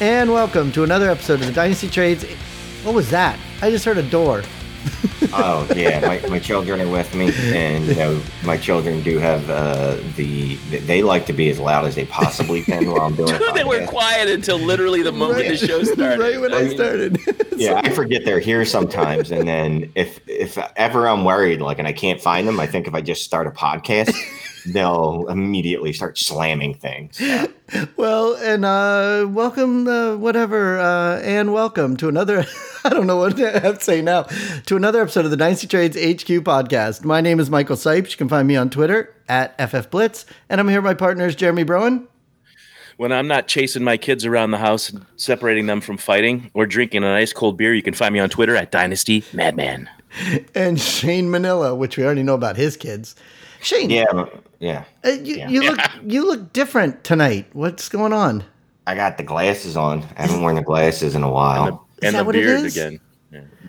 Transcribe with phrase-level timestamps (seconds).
[0.00, 2.24] and welcome to another episode of the Dynasty Trades.
[2.82, 3.38] What was that?
[3.62, 4.42] I just heard a door.
[5.32, 9.48] oh yeah, my, my children are with me, and you know my children do have
[9.50, 10.54] uh, the
[10.86, 13.28] they like to be as loud as they possibly can while I'm doing.
[13.38, 15.58] Dude, they were quiet until literally the moment Right.
[15.58, 16.20] the show started.
[16.20, 17.18] right when I started.
[17.56, 21.88] Yeah, I forget they're here sometimes, and then if if ever I'm worried, like, and
[21.88, 24.14] I can't find them, I think if I just start a podcast,
[24.66, 27.20] they'll immediately start slamming things.
[27.96, 32.46] well, and uh, welcome, uh, whatever, uh, and welcome to another.
[32.84, 34.22] I don't know what to have to say now.
[34.66, 37.04] To another episode of the Dynasty Trades HQ podcast.
[37.04, 38.10] My name is Michael Sipes.
[38.12, 41.64] You can find me on Twitter at FFBlitz, and I'm here with my partners Jeremy
[41.64, 42.06] Broen
[42.96, 46.66] When I'm not chasing my kids around the house and separating them from fighting or
[46.66, 49.88] drinking an ice cold beer, you can find me on Twitter at Dynasty Madman.
[50.54, 53.14] and Shane Manila, which we already know about his kids.
[53.62, 54.04] Shane, Yeah,
[54.60, 54.84] yeah.
[55.04, 57.46] uh, you, you look you look different tonight.
[57.52, 58.44] What's going on?
[58.86, 60.04] I got the glasses on.
[60.16, 61.86] I haven't worn the glasses in a while.
[62.02, 62.76] Is and that the what it beard is?
[62.76, 63.00] again.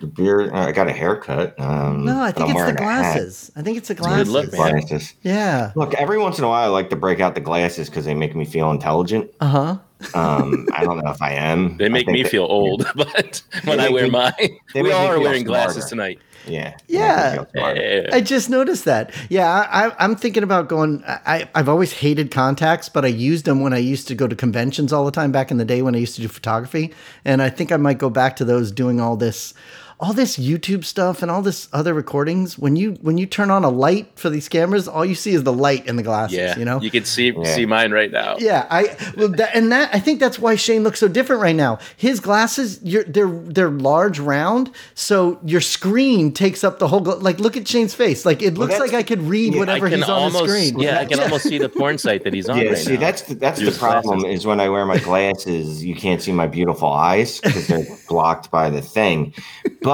[0.00, 0.52] The beard.
[0.52, 1.58] Uh, I got a haircut.
[1.58, 3.02] Um, No, I think it's the wearing a hat.
[3.14, 3.50] glasses.
[3.56, 4.28] I think it's the a good glasses.
[4.32, 4.70] look, man.
[4.78, 5.14] Glasses.
[5.22, 5.72] Yeah.
[5.74, 8.14] Look, every once in a while, I like to break out the glasses because they
[8.14, 9.28] make me feel intelligent.
[9.40, 9.78] Uh huh.
[10.14, 11.76] Um, I don't know if I am.
[11.78, 14.32] They make me that- feel old, but when I wear me- mine,
[14.76, 16.20] we all are feel wearing glasses tonight.
[16.48, 16.76] Yeah.
[16.86, 17.30] Yeah.
[17.30, 18.02] they make me feel smarter.
[18.02, 18.16] Yeah.
[18.16, 19.12] I just noticed that.
[19.28, 21.02] Yeah, I, I'm thinking about going.
[21.06, 24.36] I, I've always hated contacts, but I used them when I used to go to
[24.36, 26.92] conventions all the time back in the day when I used to do photography.
[27.24, 29.54] And I think I might go back to those doing all this.
[30.00, 32.56] All this YouTube stuff and all this other recordings.
[32.56, 35.42] When you when you turn on a light for these cameras, all you see is
[35.42, 36.38] the light in the glasses.
[36.38, 36.80] Yeah, you know.
[36.80, 37.42] you can see Yeah.
[37.56, 38.36] see mine right now.
[38.38, 41.56] Yeah, I well, that, and that I think that's why Shane looks so different right
[41.56, 41.80] now.
[41.96, 47.00] His glasses, you're, they're they're large, round, so your screen takes up the whole.
[47.00, 48.24] gla- Like, look at Shane's face.
[48.24, 50.44] Like, it looks that's- like I could read yeah, whatever I can he's on almost
[50.44, 50.78] the screen.
[50.78, 53.00] yeah, I can almost see the porn site that he's on Yeah, right see, now.
[53.00, 54.42] that's the, that's the problem glasses.
[54.42, 58.52] is when I wear my glasses, you can't see my beautiful eyes because they're blocked
[58.52, 59.34] by the thing.
[59.82, 59.87] But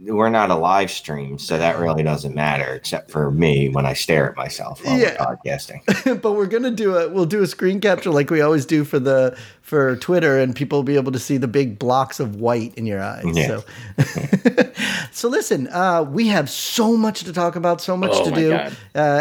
[0.00, 3.92] we're not a live stream, so that really doesn't matter, except for me when I
[3.92, 5.16] stare at myself while Yeah.
[5.18, 6.20] we're podcasting.
[6.22, 8.98] but we're gonna do a we'll do a screen capture like we always do for
[8.98, 9.36] the
[9.72, 12.84] for Twitter, and people will be able to see the big blocks of white in
[12.84, 13.24] your eyes.
[13.32, 13.46] Yeah.
[13.46, 13.64] So,
[15.12, 18.52] so listen, uh, we have so much to talk about, so much Oh to do.
[18.52, 18.68] Uh,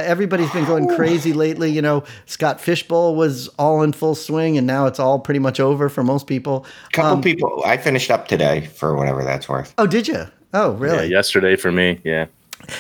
[0.04, 1.72] everybody's been going crazy lately.
[1.72, 5.62] You know, Scott Fishbowl was all in full swing, and now it's all pretty much
[5.62, 6.66] over for most people.
[6.88, 9.74] A couple Um, people, I finished up today for whatever that's worth.
[9.78, 10.26] Oh, did you?
[10.54, 11.08] Oh, yeah, really?
[11.08, 12.02] yesterday for me.
[12.04, 12.26] Yeah,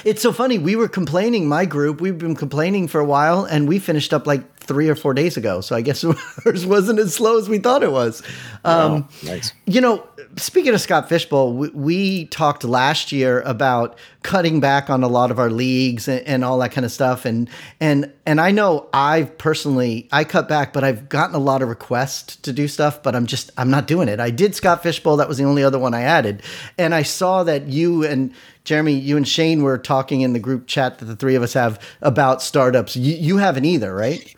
[0.03, 0.58] It's so funny.
[0.59, 4.28] We were complaining, my group, we've been complaining for a while, and we finished up
[4.28, 5.62] like three or four days ago.
[5.62, 6.04] So I guess
[6.46, 8.24] ours wasn't as slow as we thought it was.
[8.64, 9.54] Um, nice.
[9.66, 10.08] You know,
[10.38, 15.32] speaking of Scott Fishbowl, we, we talked last year about cutting back on a lot
[15.32, 17.26] of our leagues and, and all that kind of stuff.
[17.26, 21.62] And and and I know I've personally I cut back, but I've gotten a lot
[21.62, 24.20] of requests to do stuff, but I'm just I'm not doing it.
[24.20, 26.44] I did Scott Fishbowl, that was the only other one I added.
[26.78, 28.34] And I saw that you and
[28.64, 31.54] Jeremy, you and Shane were talking in the group chat that the three of us
[31.54, 32.96] have about startups.
[32.96, 34.36] You, you haven't either, right?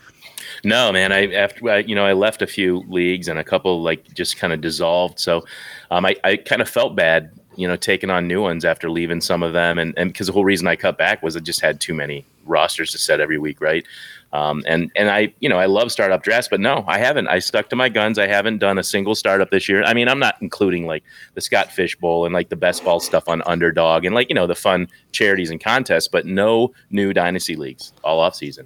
[0.64, 1.12] No, man.
[1.12, 4.38] I after I, you know I left a few leagues and a couple like just
[4.38, 5.20] kind of dissolved.
[5.20, 5.44] So
[5.92, 9.20] um, I I kind of felt bad, you know, taking on new ones after leaving
[9.20, 11.60] some of them, and and because the whole reason I cut back was I just
[11.60, 13.86] had too many rosters to set every week, right?
[14.32, 17.28] Um, and and I you know I love startup drafts, but no, I haven't.
[17.28, 18.18] I stuck to my guns.
[18.18, 19.84] I haven't done a single startup this year.
[19.84, 21.04] I mean, I'm not including like
[21.34, 24.36] the Scott Fish Bowl and like the best ball stuff on Underdog and like you
[24.36, 28.66] know the fun charities and contests, but no new dynasty leagues all off season.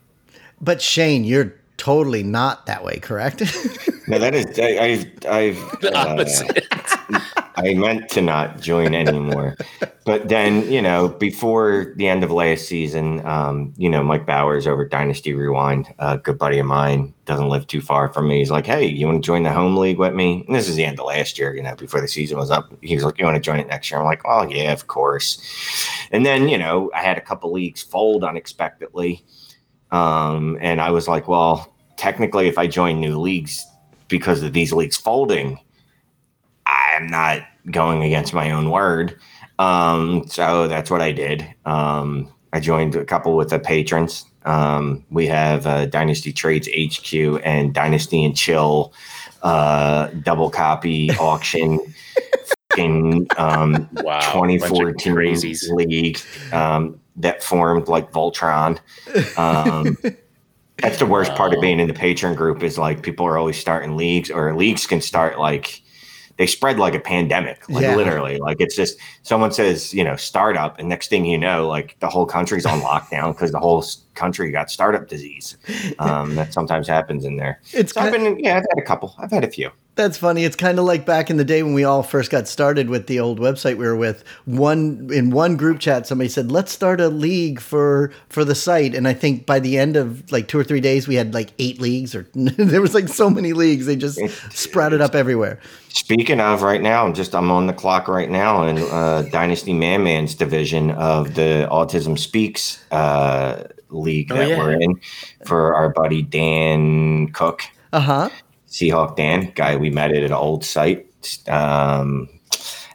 [0.61, 3.41] But Shane, you're totally not that way, correct?
[4.07, 7.19] No, that is, I, I've, I've, uh.
[7.57, 9.57] I meant to not join anymore.
[10.05, 14.67] but then, you know, before the end of last season, um, you know, Mike Bowers
[14.67, 18.37] over Dynasty Rewind, a good buddy of mine, doesn't live too far from me.
[18.37, 20.45] He's like, hey, you want to join the home league with me?
[20.45, 22.71] And this is the end of last year, you know, before the season was up.
[22.81, 23.99] He was like, you want to join it next year?
[23.99, 25.41] I'm like, well, yeah, of course.
[26.11, 29.25] And then, you know, I had a couple leagues fold unexpectedly.
[29.91, 33.65] Um, and I was like, well, technically, if I join new leagues
[34.07, 35.59] because of these leagues folding,
[36.65, 39.19] I'm not going against my own word.
[39.59, 41.47] Um, so that's what I did.
[41.65, 44.25] Um, I joined a couple with the patrons.
[44.45, 48.93] Um, we have uh, Dynasty Trades HQ and Dynasty and Chill
[49.43, 51.79] uh, double copy auction.
[52.71, 55.69] fucking, um, Wow, 2014 crazies.
[55.71, 56.19] league
[56.53, 58.79] um, that formed like Voltron.
[59.37, 59.97] Um,
[60.81, 63.57] that's the worst part of being in the patron group is like people are always
[63.57, 65.81] starting leagues or leagues can start like
[66.37, 67.95] they spread like a pandemic like Yeah.
[67.95, 68.37] literally.
[68.37, 72.07] Like it's just someone says you know startup and next thing you know like the
[72.07, 73.83] whole country's on lockdown because the whole
[74.13, 75.57] country got startup disease.
[75.97, 77.59] Um, that sometimes happens in there.
[77.73, 79.15] It's so i've been yeah i've had a couple.
[79.17, 80.45] I've had a few That's funny.
[80.45, 83.07] It's kind of like back in the day when we all first got started with
[83.07, 84.23] the old website we were with.
[84.45, 88.93] One in one group chat, somebody said, "Let's start a league for for the site."
[88.93, 91.49] And I think by the end of like two or three days, we had like
[91.57, 93.87] eight leagues, or there was like so many leagues.
[93.87, 94.19] They just
[94.55, 95.59] sprouted up everywhere.
[95.89, 99.73] Speaking of right now, I'm just I'm on the clock right now in uh, Dynasty
[99.73, 104.57] Madman's division of the Autism Speaks uh, league Oh, that yeah.
[104.59, 105.01] we're in
[105.43, 107.63] for our buddy Dan Cook.
[107.91, 108.29] Uh huh.
[108.67, 111.05] Seahawk Dan, guy we met at an old site.
[111.47, 112.29] Um,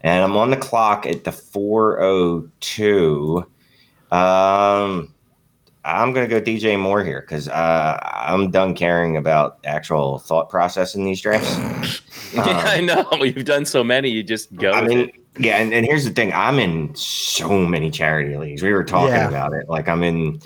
[0.03, 3.47] and I'm on the clock at the 402.
[4.11, 5.15] Um,
[5.85, 10.49] I'm going to go DJ Moore here because uh, I'm done caring about actual thought
[10.49, 12.03] process in these drafts.
[12.35, 13.09] yeah, I know.
[13.25, 14.09] You've done so many.
[14.09, 14.71] You just go.
[14.71, 15.15] I mean, it.
[15.39, 18.63] yeah, and, and here's the thing I'm in so many charity leagues.
[18.63, 19.29] We were talking Yeah.
[19.29, 19.69] about it.
[19.69, 20.41] Like, I'm in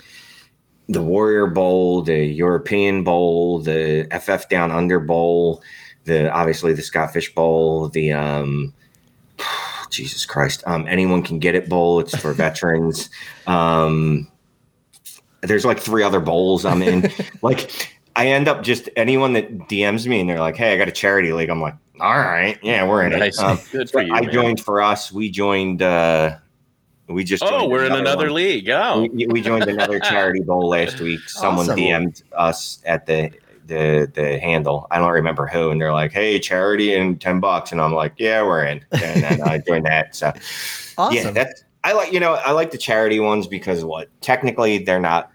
[0.89, 5.61] the Warrior Bowl, the European Bowl, the FF Down Under Bowl,
[6.05, 8.73] the obviously the Scott Fish Bowl, the um,
[9.89, 11.99] Jesus Christ, um, anyone can get it bowl.
[11.99, 13.09] It's for veterans.
[13.47, 14.27] Um,
[15.41, 17.11] there's like three other bowls I'm in.
[17.41, 20.87] like, I end up just anyone that DMs me and they're like, "Hey, I got
[20.87, 23.37] a charity league." I'm like, "All right, yeah, we're in Nice.
[23.39, 24.13] it." Um, Good for you.
[24.13, 24.31] I man.
[24.31, 25.11] joined for us.
[25.11, 25.81] We joined.
[25.81, 26.37] uh
[27.07, 27.43] We just.
[27.45, 28.33] Oh, we're in another one.
[28.35, 28.69] league.
[28.69, 31.21] Oh, We, we joined another charity bowl last week.
[31.29, 31.79] Someone Awesome.
[31.79, 33.31] DM'd us at the
[33.65, 34.87] the the handle.
[34.91, 38.13] I don't remember who, and they're like, "Hey, charity and ten bucks," and I'm like,
[38.17, 40.15] "Yeah, we're in." And then I joined that.
[40.15, 40.31] So
[40.97, 41.15] Awesome.
[41.15, 44.99] yeah, that's I like you know I like the charity ones because what technically they're
[44.99, 45.31] not.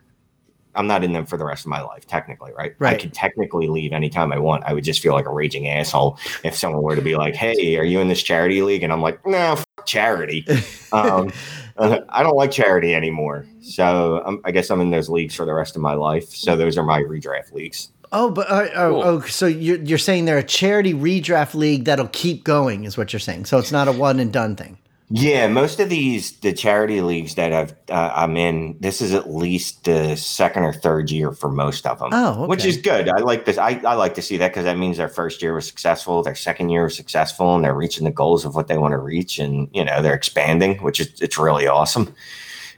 [0.75, 2.71] I'm not in them for the rest of my life, technically, right?
[2.73, 2.99] I Right.
[2.99, 4.65] could technically leave anytime I want.
[4.65, 7.77] I would just feel like a raging asshole if someone were to be like, "Hey,
[7.77, 10.47] are you in this charity league?" And I'm like, "No, f- charity.
[10.93, 11.31] Um,
[11.77, 15.45] uh, I don't like charity anymore." So um, I guess I'm in those leagues for
[15.47, 16.29] the rest of my life.
[16.31, 17.91] So those are my redraft leagues.
[18.13, 19.03] oh, but uh, oh, Cool.
[19.03, 23.13] oh, so you're you're saying they're a charity redraft league that'll keep going, is what
[23.13, 23.47] you're saying.
[23.47, 24.79] So it's not a one and done thing.
[25.11, 29.31] Yeah, most of these the charity leagues that I've uh, I'm in, this is at
[29.31, 32.11] least the second or third year for most of them.
[32.13, 33.11] Oh, which is good.
[33.11, 33.59] I like this.
[33.59, 36.35] I, I like to see that because that means their first year was successful, their
[36.35, 39.39] second year was successful, and they're reaching the goals of what they want to reach,
[39.39, 42.15] and you know they're expanding, which is it's really awesome.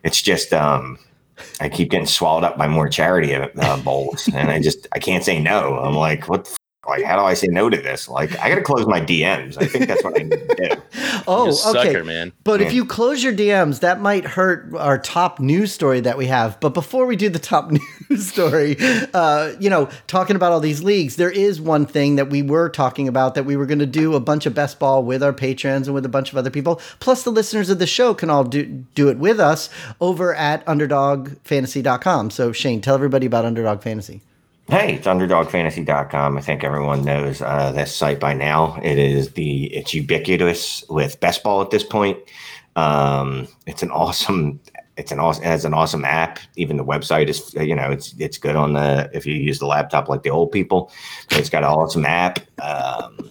[0.03, 0.99] It's just um,
[1.61, 5.25] I keep getting swallowed up by more charity uh, bowls, and I just I can't
[5.25, 5.79] say no.
[5.79, 6.53] I'm like, what?
[6.85, 8.09] The f- like, how do I say no to this?
[8.09, 9.61] Like, I got to close my DMs.
[9.61, 10.83] I think that's what I need to do.
[11.27, 11.93] Oh, you a okay.
[11.93, 12.33] sucker, man.
[12.45, 16.27] But if you close your DMs, that might hurt our top news story that we
[16.27, 16.61] have.
[16.61, 17.71] But before we do the top
[18.11, 18.77] news story,
[19.15, 22.69] uh, you know, talking about all these leagues, there is one thing that we were
[22.69, 25.33] talking about that we were going to do a bunch of best ball with our
[25.33, 26.81] patrons and with a bunch of other people.
[27.01, 28.65] Plus, the listeners of the show can all do
[28.95, 29.71] do it with us
[30.01, 32.31] over at UnderdogFantasy.com.
[32.31, 34.21] So, Shane, tell everybody about Underdog Fantasy.
[34.69, 36.39] Hey, it's underdogfantasy.com.
[36.39, 38.81] I think everyone knows uh, this site by now.
[38.83, 42.19] It is the it's ubiquitous with best ball at this point.
[42.75, 44.61] Um, it's an awesome
[44.97, 46.39] it's an awesome it has an awesome app.
[46.57, 49.67] Even the website is you know it's it's good on the if you use the
[49.67, 50.91] laptop like the old people.
[51.33, 52.39] It's got an awesome app.
[52.59, 53.31] Um,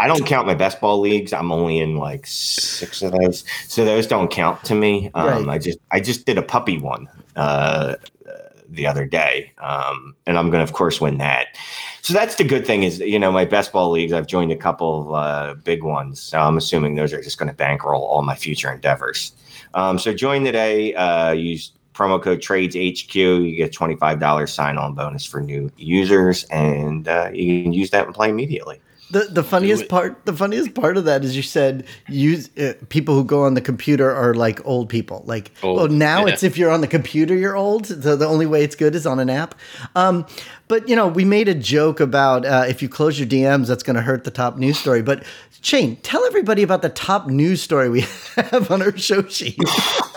[0.00, 1.34] I don't count my best ball leagues.
[1.34, 5.10] I'm only in like six of those, so those don't count to me.
[5.14, 5.56] Um, Right.
[5.56, 7.06] I just I just did a puppy one.
[7.36, 7.96] Uh,
[8.70, 11.48] the other day, um, and I'm going to, of course, win that.
[12.02, 14.12] So that's the good thing is, you know, my best ball leagues.
[14.12, 17.48] I've joined a couple of uh, big ones, so I'm assuming those are just going
[17.48, 19.32] to bankroll all my future endeavors.
[19.74, 20.94] Um, so join today.
[20.94, 23.14] Uh, use promo code Trades HQ.
[23.14, 27.72] You get twenty five dollars sign on bonus for new users, and uh, you can
[27.72, 28.80] use that and play immediately.
[29.10, 33.14] The the funniest part the funniest part of that is you said use uh, people
[33.14, 35.22] who go on the computer are like old people.
[35.26, 36.32] Like Old, oh now yeah.
[36.32, 37.86] it's if you're on the computer you're old.
[37.86, 39.54] So the only way it's good is on an app.
[39.96, 40.26] Um,
[40.68, 43.82] but you know we made a joke about uh, if you close your DMs that's
[43.82, 45.02] going to hurt the top news story.
[45.02, 45.24] But
[45.62, 48.00] Shane, tell everybody about the top news story we
[48.36, 49.58] have on our show sheet.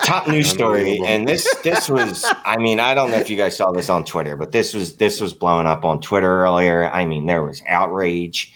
[0.03, 3.55] top news story and this this was i mean i don't know if you guys
[3.55, 7.05] saw this on twitter but this was this was blowing up on twitter earlier i
[7.05, 8.53] mean there was outrage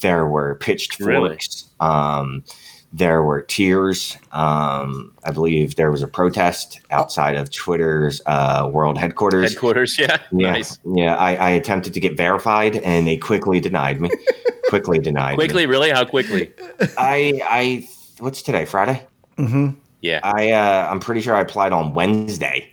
[0.00, 1.30] there were pitched Really?
[1.30, 2.44] forks um
[2.92, 8.96] there were tears um i believe there was a protest outside of twitter's uh world
[8.96, 10.16] headquarters Headquarters, yeah.
[10.32, 10.78] yeah Nice.
[10.94, 14.08] yeah I, I attempted to get verified and they quickly denied me
[14.68, 15.44] quickly denied me.
[15.46, 15.90] Quickly, really?
[15.90, 16.52] How quickly?
[16.98, 17.88] i i
[18.20, 20.20] what's today friday hmm Yeah.
[20.22, 22.68] I uh, I'm pretty sure I applied on Wednesday,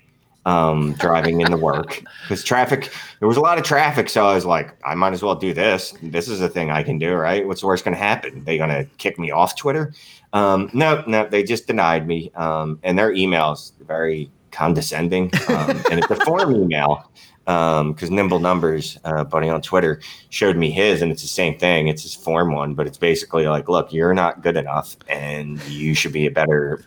[0.45, 2.91] um, driving into work because traffic.
[3.19, 5.53] There was a lot of traffic, so I was like, I might as well do
[5.53, 5.93] this.
[6.01, 7.45] This is a thing I can do, right?
[7.45, 8.43] What's the worst going to happen?
[8.43, 9.93] They going to kick me off Twitter?
[10.33, 12.31] Um, no, no, they just denied me.
[12.35, 17.09] Um, and their emails very condescending, um, and it's a form email
[17.45, 21.57] because um, Nimble Numbers, uh, buddy on Twitter, showed me his, and it's the same
[21.59, 21.87] thing.
[21.87, 25.93] It's his form one, but it's basically like, look, you're not good enough, and you
[25.93, 26.83] should be a better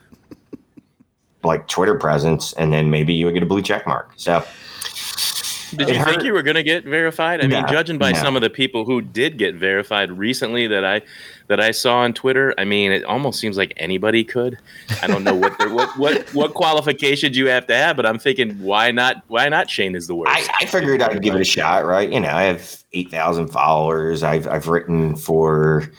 [1.42, 4.12] like Twitter presence, and then maybe you would get a blue check mark.
[4.16, 4.44] So.
[5.76, 6.08] Did you hurt.
[6.08, 7.42] think you were going to get verified?
[7.42, 8.18] I no, mean, judging by no.
[8.20, 11.02] some of the people who did get verified recently that I
[11.48, 14.58] that I saw on Twitter, I mean, it almost seems like anybody could.
[15.02, 18.58] I don't know what what what what qualifications you have to have, but I'm thinking,
[18.60, 19.22] why not?
[19.28, 19.68] Why not?
[19.68, 20.32] Shane is the worst.
[20.34, 22.10] I, I figured I'd give it a shot, right?
[22.10, 24.22] You know, I have eight thousand followers.
[24.22, 25.90] I've I've written for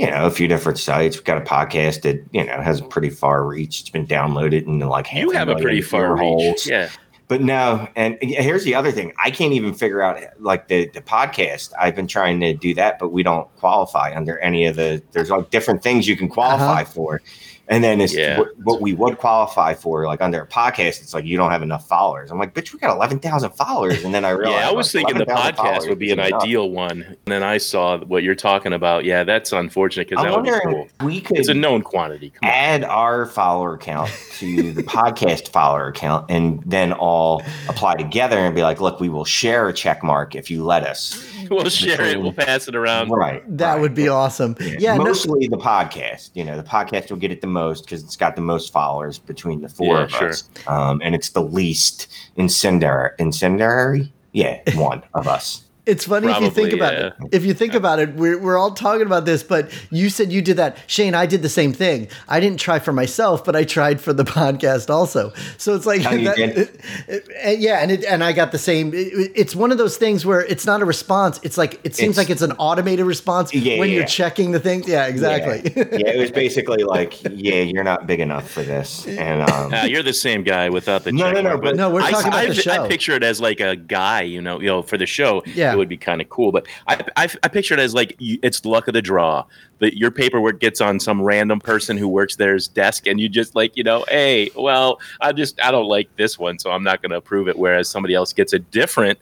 [0.00, 1.18] you know, a few different sites.
[1.18, 3.80] We've got a podcast that, you know, has a pretty far reach.
[3.80, 6.66] It's been downloaded and like half You have a pretty far reach.
[6.66, 6.88] Yeah.
[7.28, 9.12] But no, and here's the other thing.
[9.22, 11.74] I can't even figure out like the, the podcast.
[11.78, 15.28] I've been trying to do that, but we don't qualify under any of the there's
[15.28, 16.84] like different things you can qualify uh-huh.
[16.86, 17.22] for.
[17.70, 18.36] And then it's yeah.
[18.36, 21.62] what, what, we would qualify for, like under a podcast, it's like you don't have
[21.62, 22.32] enough followers.
[22.32, 24.02] I'm like, bitch, we got 11,000 followers.
[24.02, 26.42] And then I realized, yeah, I was like, thinking the podcast would be an enough.
[26.42, 27.02] ideal one.
[27.02, 29.04] And then I saw what you're talking about.
[29.04, 30.88] Yeah, that's unfortunate because that would be cool.
[31.06, 32.30] We could it's a known quantity.
[32.30, 32.90] Come add on.
[32.90, 38.62] our follower count to the podcast follower account and then all apply together and be
[38.62, 41.24] like, look, we will share a check mark if you let us.
[41.56, 42.20] we'll share it.
[42.20, 43.10] We'll pass it around.
[43.10, 43.42] Right.
[43.58, 43.80] That right.
[43.80, 44.56] would be awesome.
[44.60, 44.76] Yeah.
[44.78, 45.56] yeah Mostly no.
[45.56, 46.30] the podcast.
[46.34, 49.18] You know, the podcast will get it the most because it's got the most followers
[49.18, 50.28] between the four yeah, of sure.
[50.28, 50.48] us.
[50.68, 53.10] Um, and it's the least incendiary.
[53.18, 54.12] Incendiary?
[54.32, 55.64] Yeah, one of us.
[55.86, 57.06] It's funny Probably, if you think about yeah.
[57.06, 57.14] it.
[57.32, 60.42] If you think about it, we're, we're all talking about this, but you said you
[60.42, 60.76] did that.
[60.86, 62.08] Shane, I did the same thing.
[62.28, 65.32] I didn't try for myself, but I tried for the podcast also.
[65.56, 68.92] So it's like, Oh, that, it- it- yeah, and it, and I got the same.
[68.94, 71.40] it- it's one of those things where it's not a response.
[71.42, 74.06] It's like it seems It's- like it's an automated response Yeah, when yeah, you're yeah.
[74.06, 74.86] checking the things.
[74.86, 75.72] Yeah, exactly.
[75.74, 79.06] Yeah, it was basically like, yeah, you're not big enough for this.
[79.06, 81.76] And um, Uh, you're the same guy without the No, check no, no, mark, but-
[81.76, 82.84] No, we're I, talking about I, the show.
[82.84, 85.42] I picture it as like a guy, you know, you know, for the show.
[85.54, 85.69] Yeah.
[85.72, 86.52] It would be kind of cool.
[86.52, 89.44] But I, I, I picture it as like you, it's luck of the draw.
[89.78, 93.54] That your paperwork gets on some random person who works there's desk, and you just
[93.54, 97.00] like, you know, hey, well, I just I don't like this one, so I'm not
[97.00, 97.58] going to approve it.
[97.58, 99.18] Whereas somebody else gets a different,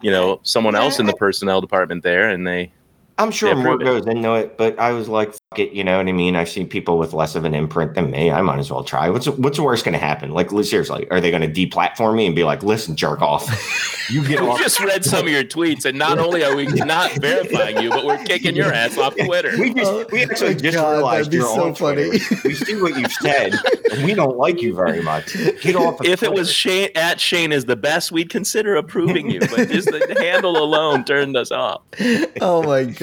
[0.00, 2.72] you know, someone else in the personnel department there, and they
[3.20, 3.84] I'm sure more prove it.
[3.84, 6.36] goes into it, but I was like, fuck it, you know what I mean?
[6.36, 8.30] I've seen people with less of an imprint than me.
[8.30, 9.10] I might as well try.
[9.10, 10.30] What's what's the worst going to happen?
[10.32, 13.48] Like, seriously, are they going to deplatform me and be like, listen, jerk off?
[14.10, 14.58] You get we off.
[14.58, 18.04] just read some of your tweets, and not only are we not verifying you, but
[18.04, 19.52] we're kicking your ass off Twitter.
[19.56, 22.18] We, just, Oh, we actually my just God, realized that'd be you're so on Twitter.
[22.18, 22.40] funny.
[22.44, 23.54] we see what you've said,
[23.92, 25.34] and we don't like you very much.
[25.62, 26.00] Get off.
[26.00, 29.38] Of if it was Shane at Shane is the best, we'd consider approving you.
[29.38, 31.82] But just the handle alone turned us off.
[32.40, 33.00] oh my god,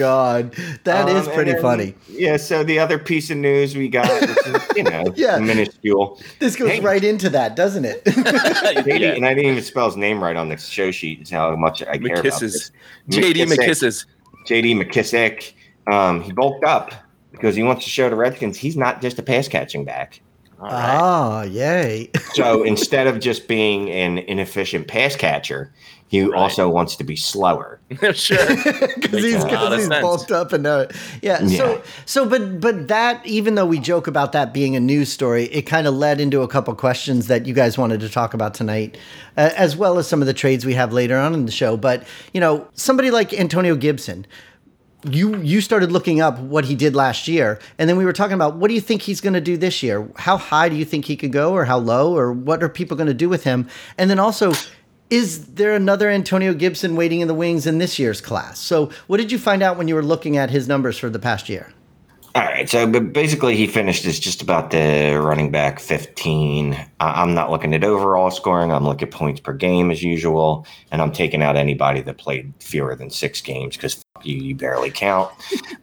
[0.84, 1.94] that is Um, pretty then- funny.
[2.08, 2.36] Yeah.
[2.36, 5.38] So the other piece of news we got, which is, you know, Yeah.
[5.38, 6.20] minuscule.
[6.38, 6.80] This goes Hey.
[6.80, 8.04] right into that, doesn't it?
[8.04, 9.12] JD, Yeah.
[9.14, 11.22] and I didn't even spell his name right on the show sheet.
[11.22, 12.40] Is how much I care about McKisses.
[12.40, 12.70] this.
[13.10, 13.58] JD McKissick.
[13.58, 14.06] McKisses.
[14.46, 15.52] JD McKissick.
[15.92, 16.92] Um, he bulked up
[17.32, 20.20] because he wants to show the Redskins he's not just a pass catching back.
[20.60, 20.74] All right.
[20.74, 22.10] Ah, yay.
[22.34, 25.72] So instead of just being an inefficient pass catcher,
[26.08, 26.32] he Right.
[26.38, 27.78] also wants to be slower.
[28.14, 28.38] sure.
[28.46, 30.86] because he's, a lot of 'cause he's bulked up and uh,
[31.22, 31.56] yeah, Yeah.
[31.58, 35.44] So so but but that even though we joke about that being a news story,
[35.44, 38.54] it kind of led into a couple questions that you guys wanted to talk about
[38.54, 38.96] tonight,
[39.36, 41.76] uh, as well as some of the trades we have later on in the show.
[41.76, 44.26] But you know, somebody like Antonio Gibson.
[45.08, 48.34] You you started looking up what he did last year, and then we were talking
[48.34, 50.08] about what do you think he's going to do this year?
[50.16, 52.96] How high do you think he could go, or how low, or what are people
[52.96, 53.68] going to do with him?
[53.96, 54.52] And then also,
[55.10, 58.58] is there another Antonio Gibson waiting in the wings in this year's class?
[58.58, 61.18] So, what did you find out when you were looking at his numbers for the
[61.18, 61.72] past year?
[62.34, 62.68] All right.
[62.68, 66.74] So basically, he finished as just about the running back 15.
[66.74, 66.86] I-
[67.22, 68.70] I'm not looking at overall scoring.
[68.70, 70.66] I'm looking at points per game as usual.
[70.92, 74.90] And I'm taking out anybody that played fewer than six games because you, you barely
[74.90, 75.32] count.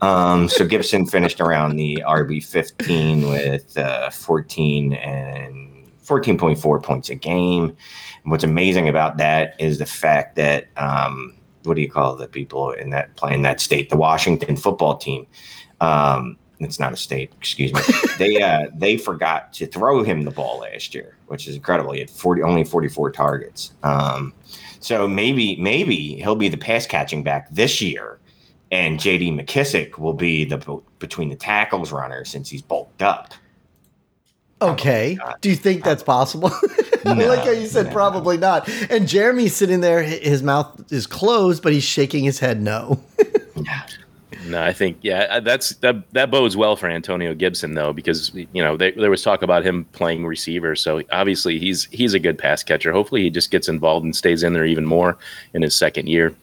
[0.01, 7.15] Um, so Gibson finished around the RB 15 with uh, 14 and 14.4 points a
[7.15, 7.75] game.
[8.25, 12.71] What's amazing about that is the fact that, um, what do you call the people
[12.71, 13.89] in that play in that state?
[13.89, 15.25] The Washington football team.
[15.81, 17.81] Um, it's not a state, excuse me.
[18.17, 21.91] they uh, they forgot to throw him the ball last year, which is incredible.
[21.93, 23.73] He had forty only forty four targets.
[23.83, 24.33] Um,
[24.79, 28.19] so maybe maybe he'll be the pass catching back this year,
[28.71, 29.31] and J.D.
[29.31, 30.57] McKissick will be the
[30.99, 33.33] between the tackles runner since he's bulked up.
[34.61, 35.17] Okay.
[35.41, 36.51] Do you think that's possible?
[37.05, 37.91] I No, like how you said no.
[37.91, 38.69] probably not.
[38.89, 43.03] And Jeremy's sitting there, his mouth is closed, but he's shaking his head no.
[44.47, 48.31] No, I think yeah, uh, that's that that bodes well for Antonio Gibson though, because
[48.33, 52.19] you know they, there was talk about him playing receiver, so obviously he's he's a
[52.19, 52.91] good pass catcher.
[52.91, 55.17] Hopefully, he just gets involved and stays in there even more
[55.53, 56.35] in his second year.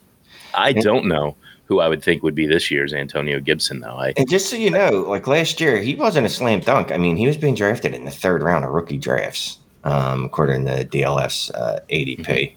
[0.54, 3.96] I don't know who I would think would be this year's Antonio Gibson though.
[3.96, 6.90] I And just so you know, like last year, he wasn't a slam dunk.
[6.90, 10.66] I mean, he was being drafted in the third round of rookie drafts, um, according
[10.66, 12.54] to DLF uh, ADP.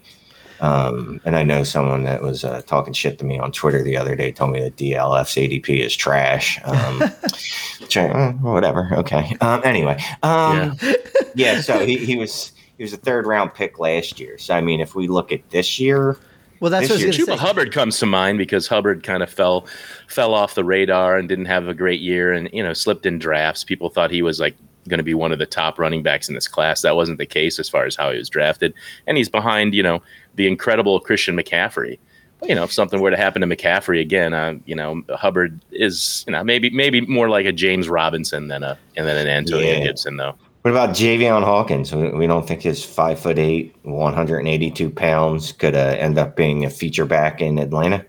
[0.61, 3.97] Um, and I know someone that was uh, talking shit to me on Twitter the
[3.97, 6.59] other day told me that DLF's ADP is trash.
[6.63, 6.99] Um,
[7.81, 8.89] which uh, whatever.
[8.93, 9.35] Okay.
[9.41, 10.77] Um, anyway, um,
[11.35, 11.61] yeah.
[11.61, 14.37] So he, he was he was a third round pick last year.
[14.37, 16.17] So I mean, if we look at this year,
[16.61, 17.37] Well, that's This what I was Chuba say.
[17.37, 19.67] Hubbard comes to mind because Hubbard kind of fell
[20.07, 23.19] fell off the radar and didn't have a great year and you know slipped in
[23.19, 23.63] drafts.
[23.63, 24.55] People thought he was like
[24.87, 26.81] going to be one of the top running backs in this class.
[26.81, 28.73] That wasn't the case as far as how he was drafted,
[29.07, 30.01] and he's behind you know
[30.35, 31.99] the incredible Christian McCaffrey.
[32.39, 35.59] But, you know, if something were to happen to McCaffrey again, uh, you know, Hubbard
[35.71, 39.27] is you know maybe maybe more like a James Robinson than a and then an
[39.27, 39.83] Antonio Yeah.
[39.83, 40.35] Gibson though.
[40.61, 41.93] What about Javian Hawkins?
[41.93, 46.65] We, we don't think his five foot eight, 182 pounds could uh, end up being
[46.65, 48.03] a feature back in Atlanta.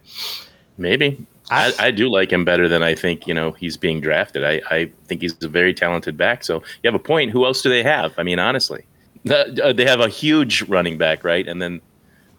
[0.78, 1.26] Maybe.
[1.50, 4.44] I, I do like him better than I think, you know, he's being drafted.
[4.44, 6.42] I, I think he's a very talented back.
[6.44, 7.30] So you have a point.
[7.30, 8.14] Who else do they have?
[8.18, 8.84] I mean, honestly,
[9.24, 11.46] The- uh, they have a huge running back, right?
[11.46, 11.80] And then,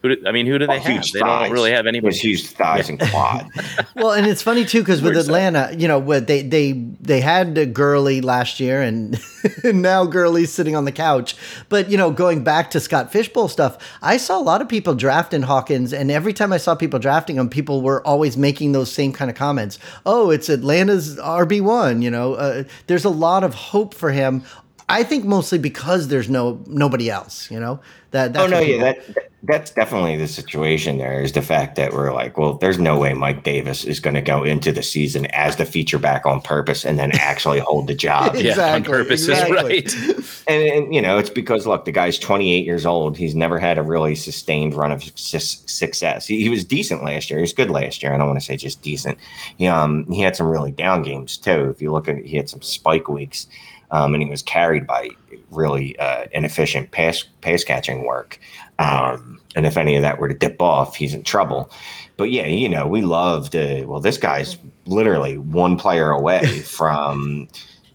[0.01, 1.04] who do, I mean, who do they Oh, have?
[1.12, 1.44] They thighs.
[1.44, 2.13] don't really have He anybody.
[2.16, 3.50] has huge thighs and quad.
[3.96, 5.32] Well, and it's funny too because with Where's that?
[5.34, 9.20] Atlanta, you know, what they they they had uh, Gurley last year, and
[9.63, 11.36] now Gurley's sitting on the couch.
[11.68, 14.94] But you know, going back to Scott Fishbowl stuff, I saw a lot of people
[14.94, 18.92] drafting Hawkins, and every time I saw people drafting him, people were always making those
[18.92, 19.80] same kind of comments.
[20.06, 22.04] Oh, it's Atlanta's RB one.
[22.04, 24.44] You know, uh, there's a lot of hope for him.
[24.89, 27.51] I think mostly because there's no nobody else.
[27.51, 27.79] You know
[28.12, 28.34] that.
[28.34, 30.98] That's oh no, yeah, that that- that's definitely the situation.
[30.98, 34.15] There is the fact that we're like, well, there's no way Mike Davis is going
[34.15, 37.88] to go into the season as the feature back on purpose and then actually hold
[37.88, 38.36] the job.
[38.38, 39.77] yeah, on purpose exactly.
[39.77, 40.24] is right.
[40.48, 43.17] And, and you know, it's because look, the guy's 28 years old.
[43.17, 46.25] He's never had a really sustained run of su- success.
[46.25, 47.38] He, he was decent last year.
[47.40, 48.14] He was good last year.
[48.14, 49.18] I don't want to say just decent.
[49.57, 51.70] He um he had some really down games too.
[51.70, 53.48] If you look at, he had some spike weeks,
[53.92, 55.10] um, and he was carried by
[55.52, 58.40] really uh, inefficient pass pass catching work.
[58.80, 61.72] Um, and if any of that were to dip off, he's in trouble.
[62.18, 63.86] But yeah, you know, we love to.
[63.86, 67.48] Well, this guy's literally one player away from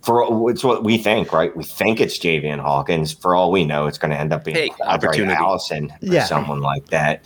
[0.02, 1.56] for it's what we think, right?
[1.56, 3.12] We think it's Javian Hawkins.
[3.12, 5.34] For all we know, it's going to end up being Hey, opportunity.
[5.34, 6.24] Allison or Yeah.
[6.24, 7.24] someone like that.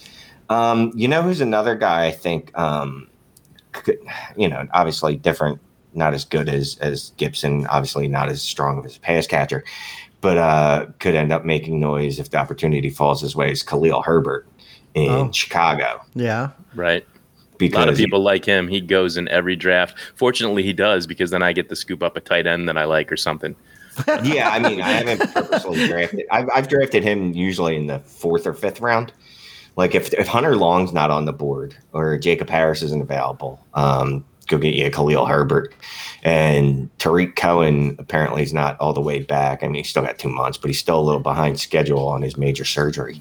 [0.51, 3.09] Um, you know who's another guy I think um,
[3.73, 3.99] could,
[4.37, 5.59] you know, obviously different,
[5.97, 9.65] not as good as as Gibson, obviously not as strong of as a pass catcher,
[10.21, 14.03] but uh, could end up making noise if the opportunity falls his way is Khalil
[14.03, 14.47] Herbert
[14.95, 15.31] in Oh.
[15.33, 16.01] Chicago.
[16.15, 16.51] yeah.
[16.75, 17.07] Right.
[17.59, 18.69] Because A Because lot of people like him.
[18.69, 19.99] He goes in every draft.
[20.15, 22.85] Fortunately, he does because then I get to scoop up a tight end that I
[22.85, 23.57] like or something.
[24.23, 26.27] yeah, I mean, I haven't purposely drafted.
[26.31, 29.11] I've, I've drafted him usually in the fourth or fifth round.
[29.77, 34.23] Like if if Hunter Long's not on the board or Jacob Harris isn't available, um,
[34.47, 35.75] go get you a Khalil Herbert.
[36.23, 39.63] And Tarik Cohen apparently is not all the way back.
[39.63, 42.23] I mean, he's still got two months, but he's still a little behind schedule on
[42.23, 43.21] his major surgery.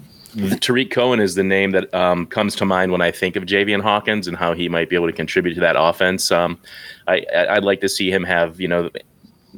[0.60, 3.80] Tarik Cohen is the name that um, comes to mind when I think of Javian
[3.80, 6.30] Hawkins and how he might be able to contribute to that offense.
[6.30, 6.58] Um,
[7.06, 8.90] I, I'd like to see him have you know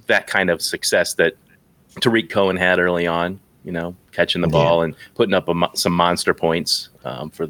[0.07, 1.35] that kind of success that
[2.01, 3.41] Tarik Cohen had early on.
[3.65, 4.53] You know, catching the Yeah.
[4.53, 6.91] ball and putting up a, some monster points.
[7.05, 7.49] Um, for,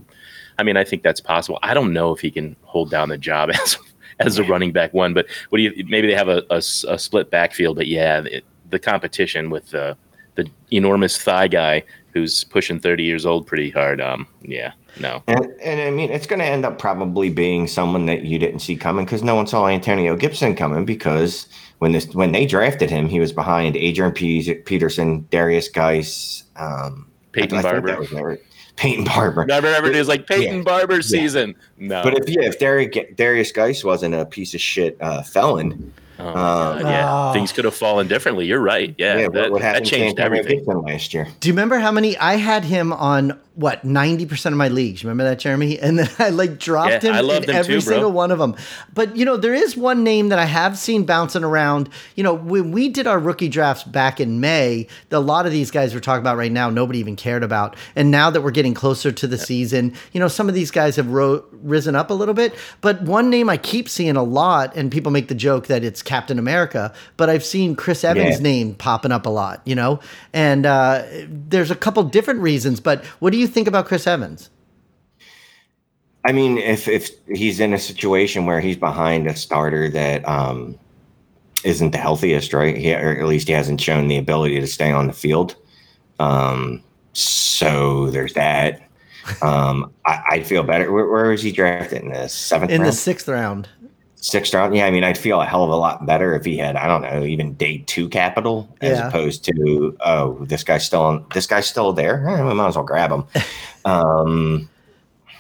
[0.58, 1.58] I mean, I think that's possible.
[1.62, 3.76] I don't know if he can hold down the job as
[4.20, 5.84] as a running back one, but what do you?
[5.88, 9.96] Maybe they have a a split backfield, but yeah, it, the competition with the
[10.34, 14.00] the enormous thigh guy who's pushing 30 years old pretty hard.
[14.00, 15.22] Um, yeah, no.
[15.26, 18.60] And, and I mean, it's going to end up probably being someone that you didn't
[18.60, 21.46] see coming because no one saw Antonio Gibson coming because
[21.80, 27.58] when this when they drafted him, he was behind Adrian Peterson, Derrius Guice, um, Peyton
[27.58, 27.88] I think Barber.
[27.88, 28.38] that was never-
[28.78, 29.44] Peyton Barber.
[29.44, 30.62] No, I remember it was like Peyton Yeah.
[30.62, 31.54] Barber season.
[31.78, 35.92] No, But if yeah, if Derrius, Derrius Guice wasn't a piece of shit uh, felon,
[36.20, 37.32] oh, um, God, yeah, Ah.
[37.32, 38.46] things could have fallen differently.
[38.46, 38.94] You're right.
[38.96, 40.64] Yeah, yeah, that, what, what that happened to changed everything.
[40.64, 41.26] Last year?
[41.40, 43.38] Do you remember how many I had him on?
[43.58, 45.02] What ninety percent of my leagues?
[45.02, 45.78] Remember that, Jeremy?
[45.88, 48.54] And then I like dropped Yeah, him in every too, single one of them.
[48.94, 51.88] But you know, there is one name that I have seen bouncing around.
[52.14, 55.72] You know, when we did our rookie drafts back in May, a lot of these
[55.72, 57.74] guys we're talking about right now, nobody even cared about.
[57.96, 60.94] And now that we're getting closer to the season, you know, some of these guys
[60.94, 62.54] have ro- risen up a little bit.
[62.80, 66.00] But one name I keep seeing a lot, and people make the joke that it's
[66.02, 68.42] Captain America, but I've seen Chris Evans' Yeah.
[68.42, 69.62] name popping up a lot.
[69.64, 69.98] You know,
[70.32, 72.78] and uh, there's a couple different reasons.
[72.78, 74.50] But what do you think about Chris Evans?
[76.24, 80.78] I mean, if if he's in a situation where he's behind a starter that um,
[81.64, 82.76] isn't the healthiest, right?
[82.76, 85.56] He, or at least he hasn't shown the ability to stay on the field.
[86.18, 86.82] Um,
[87.12, 88.82] so there's that.
[89.42, 90.90] Um, I, I'd feel better.
[90.90, 92.88] Where, where was he drafted in the seventh In round?
[92.90, 93.68] the sixth round.
[94.20, 94.74] Sixth round.
[94.74, 96.86] Yeah, I mean, I'd feel a hell of a lot better if he had, I
[96.86, 99.08] don't know, even day two capital as Yeah.
[99.08, 102.28] opposed to, oh, this guy's still on, this guy's still there.
[102.28, 103.24] Eh, we might as well grab him.
[103.84, 104.68] um,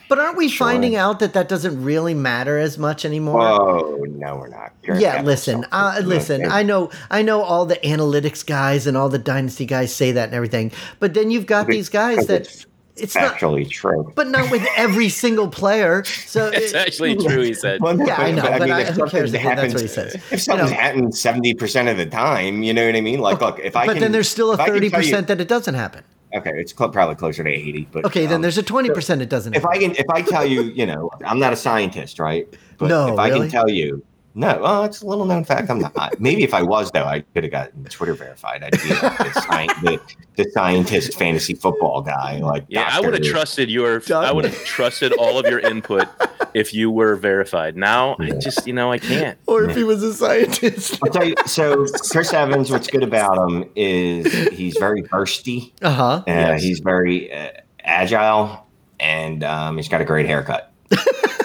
[0.08, 0.66] But aren't we Sure.
[0.68, 3.42] finding out that that doesn't really matter as much anymore?
[3.42, 4.72] oh no, we're not.
[4.82, 6.50] Draft yeah, listen, uh, listen.
[6.50, 10.24] I know, I know, all the analytics guys and all the dynasty guys say that
[10.28, 10.72] and everything.
[10.98, 12.64] But then you've got these guys that
[13.00, 14.12] it's it's not, actually true.
[14.14, 16.04] but not with every single player.
[16.04, 17.42] So It's it- actually true.
[17.42, 17.80] He said.
[17.80, 19.82] Well, no, Yeah, I know, but I- if who something cares if that's happens- what
[19.82, 20.14] he says?
[20.30, 20.76] If something's know.
[20.76, 23.20] happened seventy percent of the time, you know what I mean?
[23.20, 25.00] Like, look, if I but can, then there's still a if I can thirty tell
[25.00, 26.02] you- percent that it doesn't happen.
[26.36, 27.88] Okay, it's cl- probably closer to eighty.
[27.90, 29.54] But Okay, then um, there's a twenty percent it doesn't.
[29.56, 29.76] if happen.
[29.78, 32.46] I can, if I tell you, you know, I'm not a scientist, right?
[32.76, 33.40] But No, if I really?
[33.40, 35.68] can tell you, no, well, it's a little known fact.
[35.70, 36.20] I'm not.
[36.20, 38.62] Maybe if I was, though, I could have gotten Twitter verified.
[38.62, 40.00] I'd be like the, sci- the,
[40.36, 42.38] the scientist fantasy football guy.
[42.38, 43.98] Like, Yeah, I would have trusted your.
[44.00, 44.24] Done.
[44.24, 46.06] I would have trusted all of your input
[46.54, 47.76] if you were verified.
[47.76, 49.38] Now I just, you know, I can't.
[49.46, 50.98] or if he was a scientist.
[51.02, 51.34] I'll tell you.
[51.46, 55.72] So Chris Evans, what's good about him is he's very bursty.
[55.82, 56.04] Uh huh.
[56.04, 56.62] Uh, Yes.
[56.62, 57.50] He's very uh,
[57.82, 58.66] agile,
[59.00, 60.72] and um, he's got a great haircut.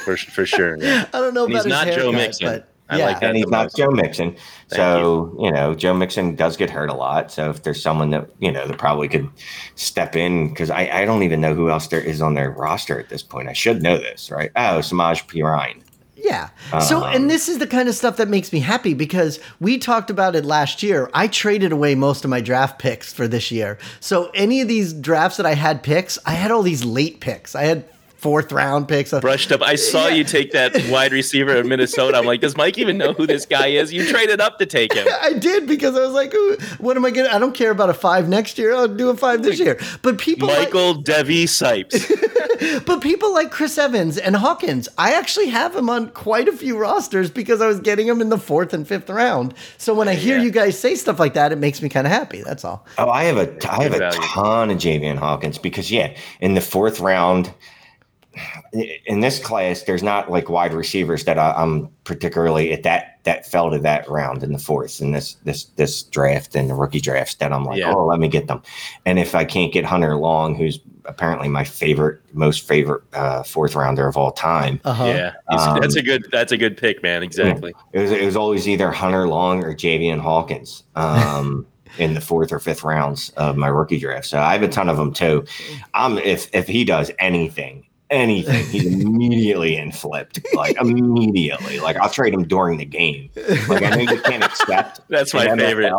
[0.04, 0.78] For, for sure.
[0.82, 1.06] Yeah.
[1.14, 2.46] I don't know And about he's his not Joe haircut, Mixon.
[2.48, 3.06] but I yeah.
[3.08, 3.30] like that.
[3.30, 3.78] and he's not most.
[3.78, 4.32] Joe Mixon.
[4.32, 5.52] Thank so you.
[5.52, 7.32] know, Joe Mixon does get hurt a lot.
[7.32, 9.30] So if there's someone that you know that probably could
[9.76, 13.00] step in, because I, I don't even know who else there is on their roster
[13.00, 13.50] at this point.
[13.50, 14.52] I should know this, right?
[14.56, 15.82] Oh, Samaje Perine.
[16.16, 16.50] Yeah.
[16.80, 19.78] So, Um, and this is the kind of stuff that makes me happy because we
[19.78, 21.10] talked about it last year.
[21.14, 23.78] I traded away most of my draft picks for this year.
[24.00, 27.56] So, any of these drafts that I had picks, I had all these late picks.
[27.56, 27.86] I had
[28.24, 29.12] fourth round picks.
[29.12, 29.62] Brushed up.
[29.62, 32.18] I saw you take that wide receiver in Minnesota.
[32.18, 33.92] I'm like, does Mike even know who this guy is?
[33.92, 35.06] You traded up to take him.
[35.22, 36.34] I did because I was like,
[36.80, 37.36] what am I going to?
[37.36, 38.74] I don't care about a five next year.
[38.74, 39.78] I'll do a five this year.
[40.02, 42.86] But people like, Michael Devi Sipes.
[42.86, 46.78] but people like Chris Evans and Hawkins, I actually have him on quite a few
[46.78, 49.54] rosters because I was getting him in the fourth and fifth round.
[49.78, 50.44] So when I hear Yeah.
[50.44, 52.42] you guys say stuff like that, it makes me kind of happy.
[52.42, 52.86] That's all.
[52.98, 56.62] Oh, I have a I have a ton of Javian Hawkins because yeah, in the
[56.62, 57.54] fourth round,
[59.06, 63.46] in this class, there's not like wide receivers that I, I'm particularly at that that
[63.46, 67.00] fell to that round in the fourth in this this this draft and the rookie
[67.00, 67.94] drafts that I'm like, Yeah.
[67.94, 68.62] oh, let me get them.
[69.06, 73.76] And if I can't get Hunter Long, who's apparently my favorite, most favorite uh, fourth
[73.76, 75.06] rounder of all time, Uh-huh.
[75.06, 76.28] Yeah, Um, that's a good.
[76.32, 77.24] That's a good pick, man.
[77.24, 77.74] Exactly.
[77.94, 80.84] it was it was always either Hunter Long or Javian Hawkins.
[80.96, 81.68] Um,
[82.00, 84.26] in the fourth or fifth rounds of my rookie draft.
[84.26, 85.46] So I have a ton of them too.
[85.94, 90.40] I'm if if he does anything, anything, he's immediately in flipped.
[90.54, 91.80] Like immediately.
[91.80, 93.30] Like I'll trade him during the game.
[93.68, 95.94] Like I know you can't accept That's my in favorite.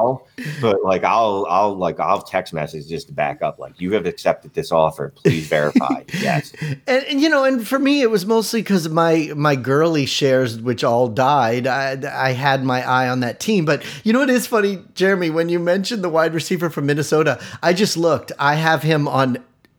[0.61, 3.59] But like I'll I'll like I'll text message just to back up.
[3.59, 5.12] Like you have accepted this offer.
[5.17, 6.03] Please verify.
[6.21, 6.53] yes.
[6.61, 10.61] And, and, you know, and for me, it was mostly because my my Gurley shares,
[10.61, 11.67] which all died.
[11.67, 13.64] I, I had my eye on that team.
[13.64, 17.40] But you know, what is funny, Jeremy, when you mentioned the wide receiver from Minnesota,
[17.62, 18.33] I just looked.
[18.38, 19.38] I have him on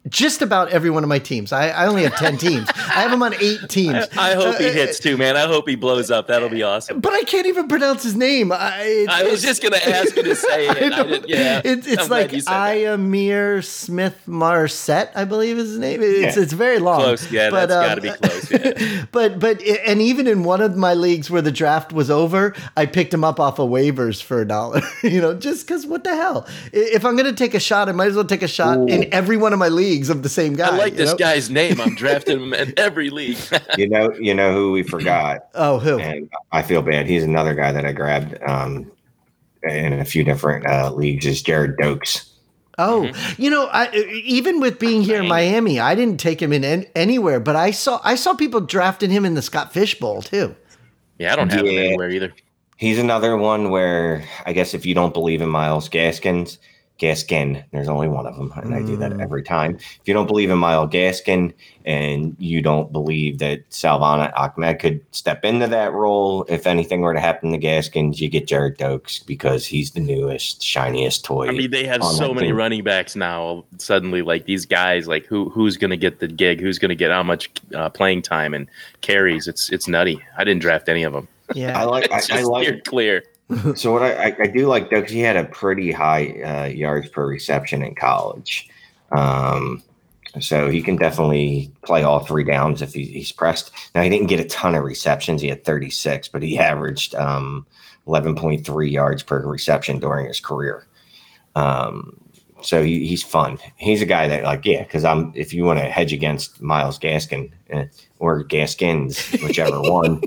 [0.10, 1.52] just about every one of my teams.
[1.52, 2.68] I, I only have ten teams.
[2.76, 4.06] I have him on eight teams.
[4.18, 5.36] I hope he Uh, hits too, man.
[5.36, 6.28] I hope he blows up.
[6.28, 7.00] That'll be awesome.
[7.00, 8.52] But I can't even pronounce his name.
[8.52, 10.94] I, it- I was just gonna ask you to say it.
[10.94, 12.32] I don't- yeah, It's, it's I'm like.
[12.32, 16.02] Iamir Smith Marset, I believe is his name.
[16.02, 16.44] It's Yeah.
[16.44, 17.02] it's very long.
[17.02, 17.32] Close.
[17.32, 18.52] Yeah, But, that's um, got to be close.
[18.52, 19.06] Yeah.
[19.12, 22.86] but but and even in one of my leagues where the draft was over, I
[22.86, 24.82] picked him up off of waivers for a dollar.
[25.04, 26.48] you know, just because what the hell?
[26.72, 29.38] If I'm gonna take a shot, I might as well take a shot in every
[29.38, 30.68] one of my leagues of the same guy.
[30.74, 31.18] I like this know?
[31.18, 31.80] guy's name.
[31.82, 33.38] I'm drafting him in every league.
[33.78, 35.48] You know, you know who we forgot.
[35.56, 36.00] Oh, who?
[36.00, 37.08] and I feel bad.
[37.08, 38.92] He's another guy that I grabbed um,
[39.64, 41.26] in a few different uh, leagues.
[41.26, 42.32] Is Gerrid Doaks?
[42.78, 43.42] Oh, Mm-hmm.
[43.42, 43.90] you know, I,
[44.26, 47.72] even with being here in Miami, I didn't take him in an, anywhere, but I
[47.72, 50.54] saw I saw people drafting him in the Scott Fish Bowl too.
[51.18, 52.34] yeah, I don't have him anywhere either.
[52.78, 56.60] He's another one where I guess if you don't believe in Myles Gaskins,
[57.00, 59.22] Gaskin, there's only one of them, and I do that Mm.
[59.22, 59.76] every time.
[59.76, 61.52] If you don't believe in Myles Gaskin
[61.86, 67.14] and you don't believe that Salvon Ahmed could step into that role, if anything were
[67.14, 71.48] to happen to Gaskins, you get Gerrid Doaks because he's the newest, shiniest toy.
[71.50, 72.56] I mean, they have so many team.
[72.56, 73.66] running backs now.
[73.78, 76.62] Suddenly, like these guys, like who who's going to get the gig?
[76.62, 78.68] Who's going to get how much uh, playing time and
[79.02, 79.48] carries?
[79.48, 80.20] It's it's nutty.
[80.38, 81.28] I didn't draft any of them.
[81.54, 82.10] Yeah, I like.
[82.12, 82.66] I, It's I just like.
[82.68, 83.24] you're clear.
[83.76, 87.28] So what I, I, do like Doug, he had a pretty high uh, yards per
[87.28, 88.68] reception in college.
[89.12, 89.84] Um,
[90.40, 93.72] So he can definitely play all three downs if he, he's pressed.
[93.94, 97.66] Now he didn't get a ton of receptions; he had 36, but he averaged um,
[98.08, 100.88] 11.3 yards per reception during his career.
[101.56, 102.20] Um,
[102.62, 103.58] so he, he's fun.
[103.78, 106.98] He's a guy that like yeah, because I'm if you want to hedge against Myles
[106.98, 107.86] Gaskin eh,
[108.20, 110.22] or Gaskins, whichever one,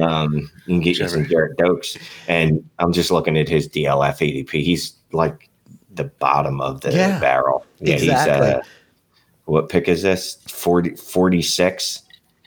[0.00, 0.34] um,
[0.66, 1.96] you can get you some Gerrid Doaks.
[2.28, 4.50] And I'm just looking at his DLF ADP.
[4.62, 5.48] He's like
[5.94, 7.64] the bottom of the Yeah, barrel.
[7.80, 8.46] Yeah, exactly.
[8.48, 8.62] he's uh,
[9.46, 10.36] what pick is this?
[10.48, 12.02] 40, 46?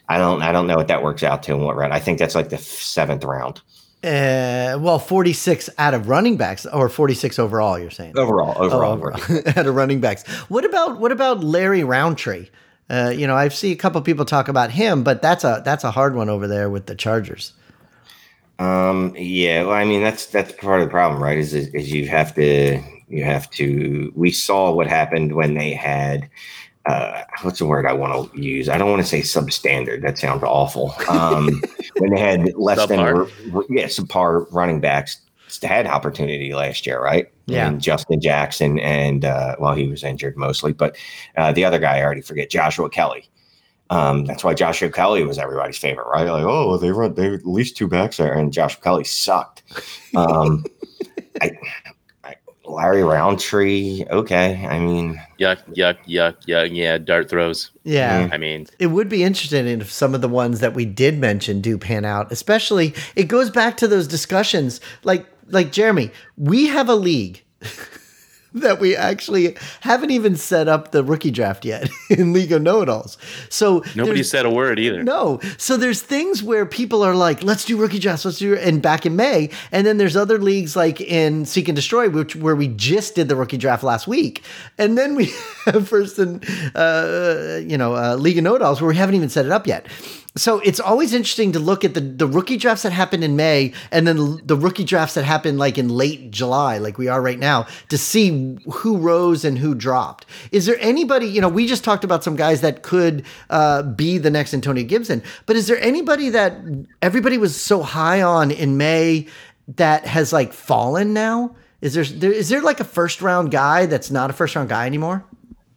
[0.07, 1.93] I don't I don't know what that works out to in what round.
[1.93, 3.61] I think that's like the seventh round.
[4.05, 8.15] Uh, well, 46 out of running backs or 46 overall, you're saying?
[8.17, 8.93] Overall, Oh, overall.
[8.93, 9.19] overall.
[9.57, 10.25] out of running backs.
[10.49, 12.49] What about what about Larry Rountree?
[12.87, 15.83] Uh, you know, I've seen a couple people talk about him, but that's a that's
[15.83, 17.53] a hard one over there with the Chargers.
[18.59, 21.37] Um, yeah, well, I mean that's that's part of the problem, right?
[21.39, 24.13] Is is you have to you have to.
[24.15, 26.29] We saw what happened when they had
[26.85, 28.69] uh, what's the word I want to use?
[28.69, 30.01] I don't want to say substandard.
[30.01, 30.93] That sounds awful.
[31.09, 31.61] Um,
[31.97, 33.65] when they had less than Subpar.
[33.69, 35.21] yeah subpar running backs
[35.63, 37.31] had opportunity last year, right?
[37.45, 37.67] Yeah.
[37.67, 40.97] And Justin Jackson and uh, well, he was injured mostly, but
[41.37, 43.29] uh, the other guy I already forget, Joshua Kelley.
[43.91, 46.27] Um, that's why Joshua Kelley was everybody's favorite, right?
[46.27, 49.61] Like, oh, they run they at least two backs there, and Joshua Kelley sucked.
[50.15, 50.65] Um,
[51.41, 51.51] I,
[52.75, 54.65] Larry Rountree, okay.
[54.69, 56.69] I mean, Yuck, yuck, yuck, yuck.
[56.71, 57.71] Yeah, dart throws.
[57.83, 58.27] Yeah.
[58.27, 58.33] Mm.
[58.33, 61.61] I mean, It would be interesting if some of the ones that we did mention
[61.61, 62.31] do pan out.
[62.31, 64.81] Especially, it goes back to those discussions.
[65.03, 67.43] Like, like Jeremy, we have a league
[68.61, 73.17] that we actually haven't even set up the rookie draft yet in League of Know-It-Alls.
[73.49, 75.03] So nobody said a word either.
[75.03, 75.41] No.
[75.57, 79.05] So there's things where people are like, let's do rookie drafts, let's do and back
[79.05, 79.49] in May.
[79.71, 83.27] And then there's other leagues like in Seek and Destroy, which where we just did
[83.27, 84.41] the rookie draft last week.
[84.77, 85.25] And then we
[85.65, 86.41] have first in
[86.75, 89.85] uh, you know, uh, League of Know-It-Alls where we haven't even set it up yet.
[90.37, 93.71] So it's always interesting to look at the, the rookie drafts that happened in May
[93.89, 97.39] and then the rookie drafts that happened like in late July, like we are right
[97.39, 100.25] now, to see who rose and who dropped.
[100.51, 104.17] Is there anybody, you know, we just talked about some guys that could uh, be
[104.17, 106.57] the next Antonio Gibson, but is there anybody that
[107.01, 109.27] everybody was so high on in May
[109.69, 111.55] that has like fallen now?
[111.79, 114.67] Is there, there is there like a first round guy that's not a first round
[114.67, 115.23] guy anymore?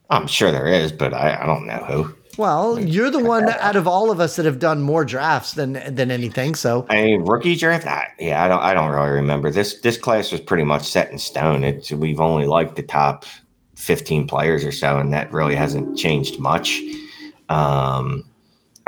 [0.09, 2.15] I'm sure there is, but I, I don't know who.
[2.39, 5.73] Well, you're the one out of all of us that have done more drafts than
[5.93, 6.55] than anything.
[6.55, 7.85] So I mean, rookie draft.
[7.85, 8.61] I, yeah, I don't.
[8.61, 9.81] I don't really remember this.
[9.81, 11.65] This class was pretty much set in stone.
[11.65, 13.25] It's we've only liked the top
[13.75, 16.81] fifteen players or so, and that really hasn't changed much.
[17.49, 18.23] Um,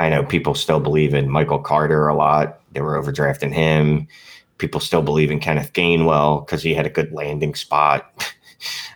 [0.00, 2.58] I know people still believe in Michael Carter a lot.
[2.72, 4.08] They were overdrafting him.
[4.56, 8.34] People still believe in Kenneth Gainwell because he had a good landing spot.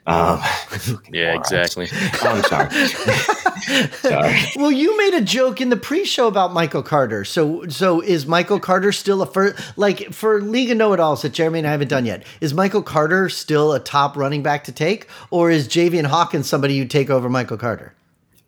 [0.07, 0.41] Um,
[1.11, 1.89] Yeah, exactly.
[2.23, 2.69] Oh, I'm sorry.
[3.93, 4.37] sorry.
[4.57, 7.25] Well, you made a joke in the pre-show about Michael Carter.
[7.25, 9.61] So, so is Michael Carter still a first?
[9.77, 13.29] Like for League of Know-It-Alls that Jeremy and I haven't done yet, is Michael Carter
[13.29, 17.29] still a top running back to take, or is Javian Hawkins somebody you take over
[17.29, 17.95] Michael Carter?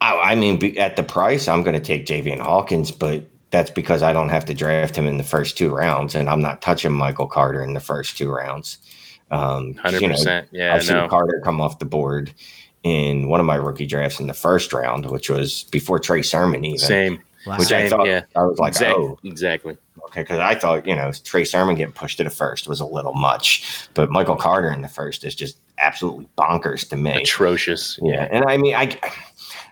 [0.00, 4.02] I, I mean, at the price, I'm going to take Javian Hawkins, but that's because
[4.02, 6.92] I don't have to draft him in the first two rounds, and I'm not touching
[6.92, 8.78] Michael Carter in the first two rounds.
[9.30, 10.48] Um, Hundred you know, percent.
[10.52, 11.08] Yeah, I've seen.
[11.08, 12.32] Carter come off the board
[12.82, 16.64] in one of my rookie drafts in the first round, which was before Trey Sermon,
[16.64, 16.78] even.
[16.78, 17.20] Same.
[17.46, 17.58] Wow.
[17.58, 18.22] Which I thought yeah.
[18.36, 19.76] I was like, Exact- oh, exactly.
[20.06, 22.86] okay, because I thought you know Trey Sermon getting pushed to the first was a
[22.86, 27.12] little much, but Michael Carter in the first is just absolutely bonkers to me.
[27.12, 27.98] Atrocious.
[28.02, 28.98] Yeah, and I mean, I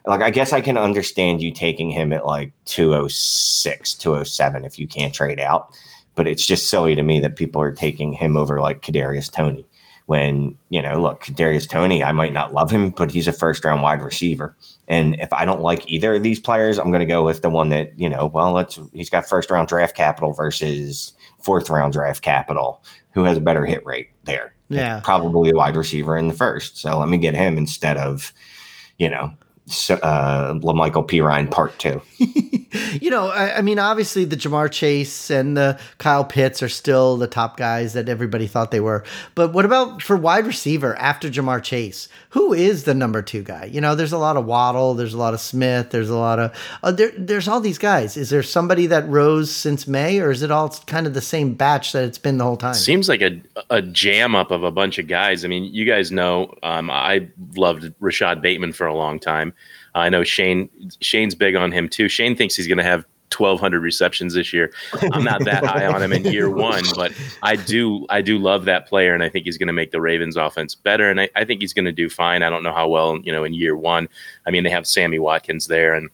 [0.07, 0.23] like.
[0.23, 5.13] I guess I can understand you taking him at like 206, 207 if you can't
[5.13, 5.75] trade out,
[6.15, 9.67] but it's just silly to me that people are taking him over like Kadarius Toney.
[10.07, 13.65] When you know, look, Kadarius Toney, I might not love him, but he's a first
[13.65, 17.07] round wide receiver, and if I don't like either of these players, I'm going to
[17.07, 18.27] go with the one that you know.
[18.27, 18.79] Well, let's.
[18.93, 22.83] He's got first round draft capital versus fourth round draft capital.
[23.11, 24.55] Who has a better hit rate there?
[24.69, 25.01] Yeah.
[25.01, 26.79] probably a wide receiver in the first.
[26.79, 28.33] So let me get him instead of,
[28.99, 29.33] you know,
[29.91, 31.25] uh, LaMichael.
[31.25, 32.01] Ryan part two.
[33.01, 37.17] you know, I, I mean, obviously the Ja'Marr Chase and the Kyle Pitts are still
[37.17, 39.05] the top guys that everybody thought they were.
[39.35, 42.09] But what about for wide receiver after Ja'Marr Chase?
[42.37, 43.65] Who is the number two guy?
[43.65, 46.39] You know, there's a lot of Waddle, there's a lot of Smith, there's a lot
[46.39, 48.15] of uh, there, there's all these guys.
[48.19, 51.55] Is there somebody that rose since May, or is it all kind of the same
[51.55, 52.75] batch that it's been the whole time?
[52.75, 55.47] Seems like a a jam up of a bunch of guys.
[55.47, 59.55] I mean, you guys know um, I loved Rashod Bateman for a long time.
[59.95, 60.69] I know Shane
[61.01, 62.07] Shane's big on him too.
[62.07, 64.73] Shane thinks he's going to have 1,200 receptions this year.
[65.13, 67.13] I'm not that high on him in year one, but
[67.43, 70.01] I do I do love that player, and I think he's going to make the
[70.01, 72.43] Ravens offense better, and I, I think he's going to do fine.
[72.43, 74.09] I don't know how well you know in year one.
[74.47, 76.11] I mean, they have Sammy Watkins there, and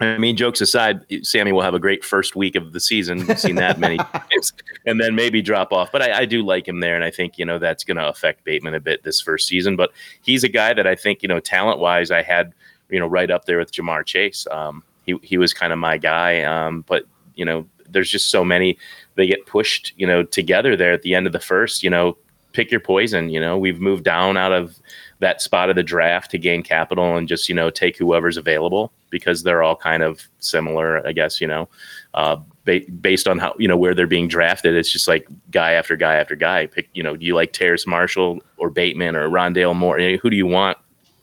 [0.00, 3.26] I mean, jokes aside, Sammy will have a great first week of the season.
[3.26, 4.52] We've seen that many times,
[4.86, 5.92] and then maybe drop off.
[5.92, 8.08] But I, I do like him there, and I think you know that's going to
[8.08, 9.76] affect Bateman a bit this first season.
[9.76, 12.52] But he's a guy that I think you know talent wise, I had
[12.90, 14.46] you know right up there with Ja'Marr Chase.
[14.50, 18.44] Um, he he was kind of my guy, um, but you know there's just so
[18.44, 18.76] many
[19.14, 21.82] they get pushed you know together there at the end of the first.
[21.82, 22.16] You know,
[22.52, 23.28] pick your poison.
[23.28, 24.78] You know, we've moved down out of
[25.24, 28.92] that spot of the draft to gain capital and just you know take whoever's available
[29.10, 31.68] because they're all kind of similar i guess you know
[32.14, 35.72] uh, ba- based on how you know where they're being drafted it's just like guy
[35.72, 39.28] after guy after guy pick you know do you like terrace marshall or bateman or
[39.28, 40.76] rondale moore who do you want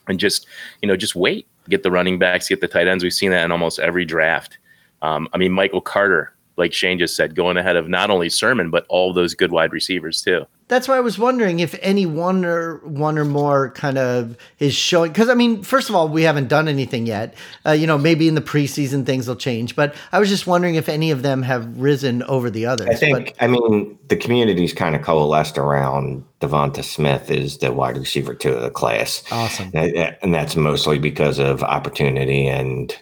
[0.08, 0.48] and just
[0.82, 3.46] you know just wait get the running backs get the tight ends we've seen that
[3.46, 4.58] in almost every draft
[5.02, 8.70] um, i mean michael carter like Shane just said, going ahead of not only Sermon
[8.70, 10.46] but all those good wide receivers too.
[10.72, 14.74] That's why I was wondering if any one or one or more kind of is
[14.74, 15.12] showing.
[15.12, 17.36] Because I mean, first of all, we haven't done anything yet.
[17.66, 19.76] Uh, you know, maybe in the preseason things will change.
[19.76, 22.88] But I was just wondering if any of them have risen over the others.
[22.88, 23.36] I think.
[23.38, 28.34] But, I mean, the community's kind of coalesced around Devonta Smith is the wide receiver
[28.34, 29.24] two of the class.
[29.30, 32.98] Awesome, and that's mostly because of opportunity and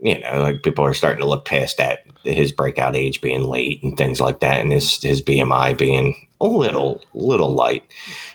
[0.00, 3.82] you know, like people are starting to look past that his breakout age being late
[3.82, 7.84] and things like that, and his his BMI being a little little light.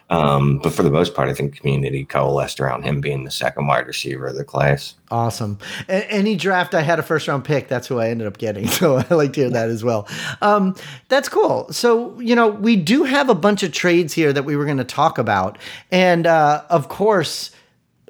[0.10, 3.68] Um, but for the most part, I think community coalesced around him being the second
[3.68, 4.96] wide receiver of the class.
[5.10, 5.58] Awesome.
[5.88, 8.68] A- any draft I had a first round pick, that's who I ended up getting.
[8.82, 10.08] So I like to hear that as well.
[10.42, 10.76] Um,
[11.08, 11.72] that's cool.
[11.72, 14.78] So, you know, we do have a bunch of trades here that we were going
[14.78, 15.58] to talk about.
[15.92, 17.52] And uh, of course,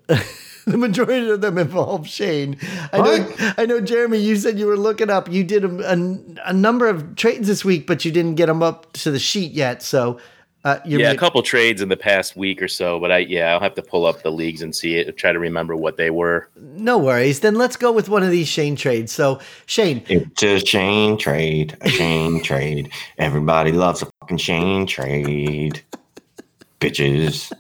[0.66, 2.58] the majority of them involve Shane.
[2.94, 4.20] I know, I know, Jeremy.
[4.20, 5.32] You said you were looking up.
[5.32, 8.62] You did a, a, a, number of trades this week, but you didn't get them
[8.62, 9.82] up to the sheet yet.
[9.82, 10.20] So,
[10.64, 13.00] uh, yeah, made- a couple trades in the past week or so.
[13.00, 15.18] But I, yeah, I'll have to pull up the leagues and see it.
[15.18, 16.48] Try to remember what they were.
[16.56, 17.40] No worries.
[17.40, 19.12] Then let's go with one of these Shane trades.
[19.12, 21.78] So, Shane, it's a Shane trade.
[21.82, 22.92] A Shane trade.
[23.18, 25.82] Everybody loves a fucking Shane trade.
[26.80, 27.52] Bitches.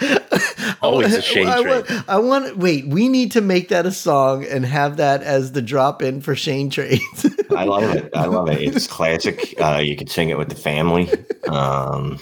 [0.82, 1.84] Always a shade I, trade.
[1.88, 2.56] I, I want.
[2.56, 6.20] Wait, we need to make that a song and have that as the drop in
[6.20, 7.26] for Shane trades.
[7.56, 8.10] I love it.
[8.14, 8.60] I love it.
[8.62, 9.54] It's classic.
[9.60, 11.10] Uh, you could sing it with the family.
[11.48, 12.18] Um,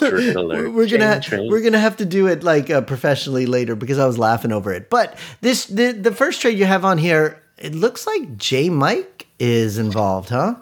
[0.00, 4.06] we're, we're gonna we're gonna have to do it like uh, professionally later because I
[4.06, 4.88] was laughing over it.
[4.88, 7.42] But this the the first trade you have on here.
[7.58, 10.56] It looks like J Mike is involved, huh?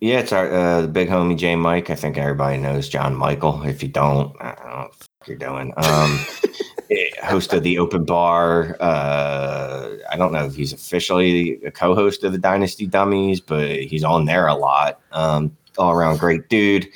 [0.00, 1.90] Yeah, it's our uh, big homie J Mike.
[1.90, 3.62] I think everybody knows John Michael.
[3.62, 5.72] If you don't, I don't know what you're doing.
[5.76, 6.18] Um,
[7.22, 8.76] host of the Open Bar.
[8.80, 14.04] Uh, I don't know if he's officially a co-host of the Dynasty Dummies, but he's
[14.04, 15.00] on there a lot.
[15.12, 16.88] Um, all around great dude.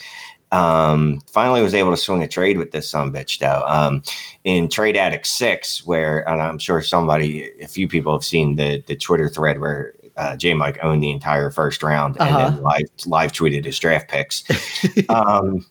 [0.53, 3.65] Um, finally was able to swing a trade with this son bitch though.
[3.67, 4.03] Um,
[4.45, 8.83] in Trade Addict Six, where and I'm sure somebody, a few people have seen the
[8.87, 12.51] the Twitter thread where uh, J Mike owned the entire first round and uh-huh.
[12.51, 14.45] then live live tweeted his draft picks.
[15.09, 15.67] um,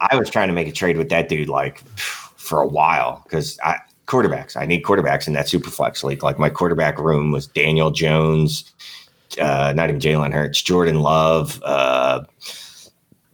[0.00, 3.58] I was trying to make a trade with that dude like for a while because
[3.64, 3.78] I
[4.08, 4.56] quarterbacks.
[4.56, 6.22] I need quarterbacks in that super flex league.
[6.22, 8.72] Like my quarterback room was Daniel Jones,
[9.40, 11.62] uh, not even Jalen Hurts, Jordan Love.
[11.62, 12.24] Uh,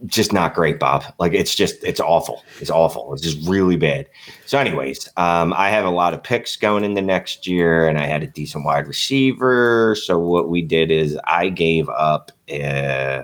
[0.07, 1.05] just not great, Bob.
[1.19, 2.43] Like it's just it's awful.
[2.61, 3.15] It's awful.
[3.15, 4.07] It's just really bad.
[4.45, 7.97] So, anyways, um, I have a lot of picks going in the next year, and
[7.97, 9.95] I had a decent wide receiver.
[9.95, 12.33] So what we did is I gave up.
[12.51, 13.23] Uh,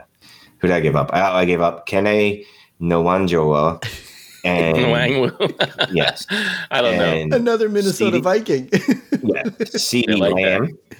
[0.58, 1.10] who did I give up?
[1.12, 2.46] I, I gave up Kene
[4.44, 5.84] Nwangwu.
[5.84, 6.26] And yes,
[6.70, 7.36] I don't and know.
[7.36, 8.68] Another Minnesota CD, Viking.
[9.22, 10.66] yeah, CeeDee like Lamb.
[10.88, 10.96] That.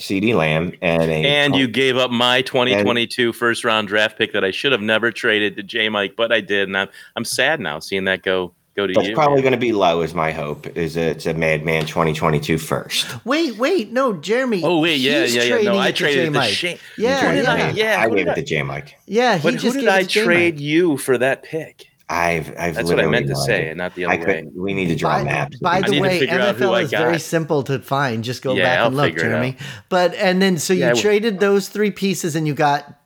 [0.00, 4.32] CeeDee Lamb and a and you gave up my 2022 and, first round draft pick
[4.32, 7.24] that I should have never traded to J Mike, but I did, and I'm I'm
[7.24, 9.14] sad now seeing that go go to that's you.
[9.14, 10.66] probably going to be low, is my hope.
[10.76, 13.24] Is it's a Madman 2022 first?
[13.24, 14.62] Wait, wait, no, Jeremy.
[14.64, 15.62] Oh wait, yeah, yeah, yeah.
[15.62, 18.00] No, I traded the J- yeah, yeah, yeah.
[18.00, 18.96] I gave it to J Mike.
[19.06, 21.88] Yeah, but who did I trade you for that pick?
[22.08, 24.44] I've, I've That's what I meant to say, and not the other way.
[24.54, 25.58] We need to draw by, maps.
[25.58, 28.22] By the way, NFL is very simple to find.
[28.22, 29.56] Just go yeah, back I'll and look, Jeremy.
[29.88, 33.00] But and then so yeah, you traded those three pieces, and you got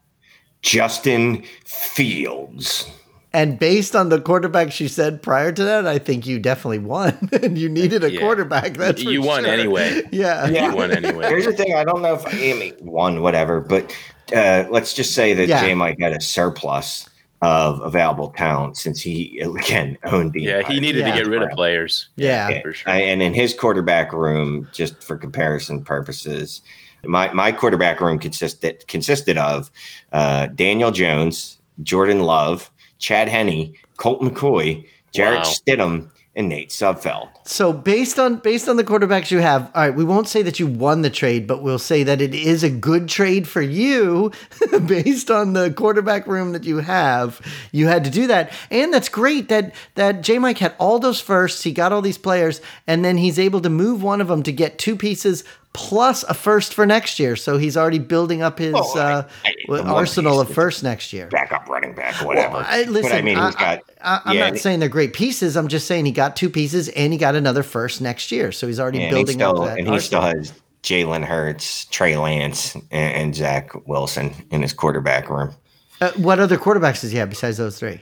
[0.62, 2.90] Justin Fields.
[3.38, 7.16] And based on the quarterback she said prior to that, I think you definitely won.
[7.42, 8.18] and you needed a yeah.
[8.18, 8.74] quarterback.
[8.74, 9.52] That's you won sure.
[9.52, 10.02] anyway.
[10.10, 10.48] Yeah.
[10.48, 11.28] yeah, you won anyway.
[11.28, 13.94] Here's the thing: I don't know if Amy won, whatever, but
[14.34, 15.60] uh, let's just say that yeah.
[15.60, 17.08] J Mike had a surplus
[17.40, 21.48] of available talent since he again owned the yeah he needed to get rid of
[21.50, 26.62] players yeah, yeah for sure and in his quarterback room just for comparison purposes
[27.04, 29.70] My my quarterback room consisted consisted of
[30.10, 35.44] uh, Daniel Jones, Jordan Love, Chad Henne, Colt McCoy, Jarrett Wow.
[35.44, 37.28] Stidham, and Nate Sudfeld.
[37.44, 40.60] So based on based on the quarterbacks you have, all right, we won't say that
[40.60, 44.30] you won the trade, but we'll say that it is a good trade for you
[44.86, 47.40] based on the quarterback room that you have.
[47.72, 48.52] You had to do that.
[48.70, 52.18] And that's great that that J Mike had all those firsts, he got all these
[52.18, 55.42] players, and then he's able to move one of them to get two pieces
[55.72, 57.36] plus a first for next year.
[57.36, 61.12] So he's already building up his Oh, I- uh, I- one arsenal of first next
[61.12, 61.26] year.
[61.28, 62.54] Backup running back, whatever.
[62.54, 63.80] Well, I, listen, but I mean, he's I, got.
[64.00, 65.56] I, am yeah, not saying they're great pieces.
[65.56, 68.50] I'm just saying he got two pieces and he got another first next year.
[68.52, 69.78] So he's already Yeah, and he building still, up that.
[69.78, 70.52] and he still has
[70.82, 75.54] Jalen Hurts, Trey Lance, and, and Zach Wilson in his quarterback room.
[76.00, 78.00] Uh, what other quarterbacks does he have besides those three?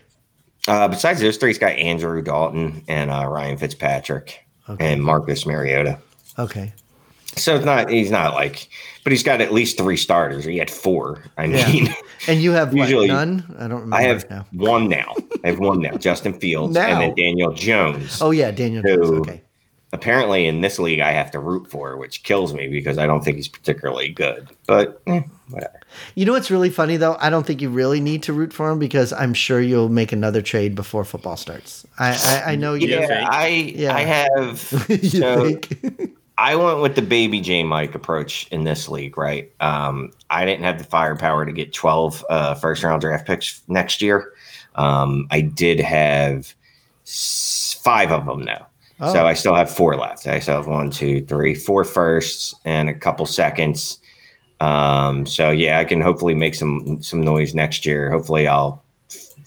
[0.69, 4.45] Uh, besides those three, he's got Andrew Dalton and uh, Ryan Fitzpatrick
[4.81, 5.99] and Marcus Mariota.
[6.39, 6.73] Okay.
[7.37, 8.69] So it's not he's not like,
[9.05, 10.45] but he's got at least three starters.
[10.45, 11.23] He had four.
[11.37, 11.67] I Yeah.
[11.71, 11.95] mean,
[12.29, 13.45] And you have what, Usually- none?
[13.59, 14.47] I don't remember I have now.
[14.53, 15.15] one now.
[15.45, 15.97] I have one now.
[15.97, 16.87] Justin Fields Now?
[16.89, 18.19] and then Daniel Jones.
[18.23, 19.09] Oh yeah, Daniel Jones.
[19.09, 19.43] Who- Okay.
[19.93, 23.23] Apparently, in this league, I have to root for, which kills me because I don't
[23.25, 24.49] think he's particularly good.
[24.67, 25.81] But eh, whatever.
[26.17, 27.17] You know what's really funny though?
[27.21, 30.11] I don't think you really need to root for him because I'm sure you'll make
[30.13, 31.87] another trade before football starts.
[31.99, 32.89] I I, I know you.
[32.89, 33.07] Yeah.
[33.09, 33.29] Yeah.
[33.31, 33.95] I Yeah.
[33.95, 34.87] I have.
[34.89, 36.11] you so think?
[36.39, 39.51] I went with the baby J Mike approach in this league, right?
[39.61, 44.03] Um, I didn't have the firepower to get 12 uh, first round draft picks next
[44.03, 44.33] year.
[44.75, 46.55] Um, I did have
[47.07, 48.67] s- five of them now.
[49.01, 49.13] Oh.
[49.13, 50.27] So I still have four left.
[50.27, 53.99] I still have one, two, three, four firsts and a couple seconds.
[54.61, 58.11] Um, so yeah, I can hopefully make some some noise next year.
[58.11, 58.83] Hopefully, I'll.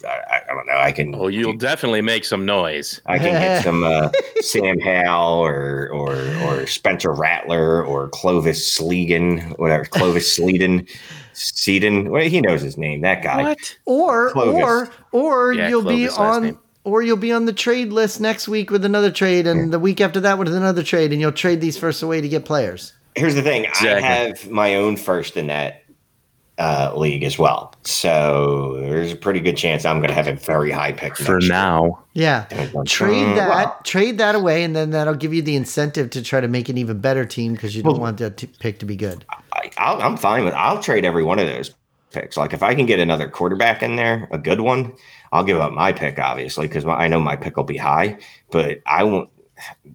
[0.08, 0.78] I, I don't know.
[0.78, 1.14] I can.
[1.16, 3.00] Oh, you'll definitely make some noise.
[3.06, 4.10] I can get some uh,
[4.42, 10.90] Sam Howell or or or Spencer Rattler or Clovis Sleegan, whatever Clovis Sleeden,
[11.34, 12.10] Seeden.
[12.10, 13.02] Well, he knows his name.
[13.02, 13.44] That guy.
[13.44, 13.78] What?
[13.86, 14.64] or Clovis.
[14.64, 16.60] or or Yeah, you'll be Clovis last on name.
[16.84, 20.02] or you'll be on the trade list next week with another trade and the week
[20.02, 22.94] after that with another trade and you'll trade these first away to get players.
[23.16, 23.66] Here's the thing.
[23.82, 25.79] I have my own first in that
[26.60, 27.74] uh, league as well.
[27.84, 31.34] So there's a pretty good chance I'm going to have a very high pick For
[31.36, 31.54] next year.
[31.54, 32.04] now.
[32.14, 32.46] Yeah.
[32.86, 33.80] Trade Mm, that, well.
[33.84, 36.78] trade that away, and then that'll give you the incentive to try to make an
[36.78, 39.26] even better team because you don't want that t- pick to be good.
[39.54, 40.54] I, I'll, I'm fine with.
[40.54, 41.74] I'll trade every one of those
[42.12, 42.36] picks.
[42.38, 44.94] Like if I can get another quarterback in there, a good one,
[45.32, 48.18] I'll give up my pick obviously because I know my pick will be high.
[48.52, 49.30] But I won't.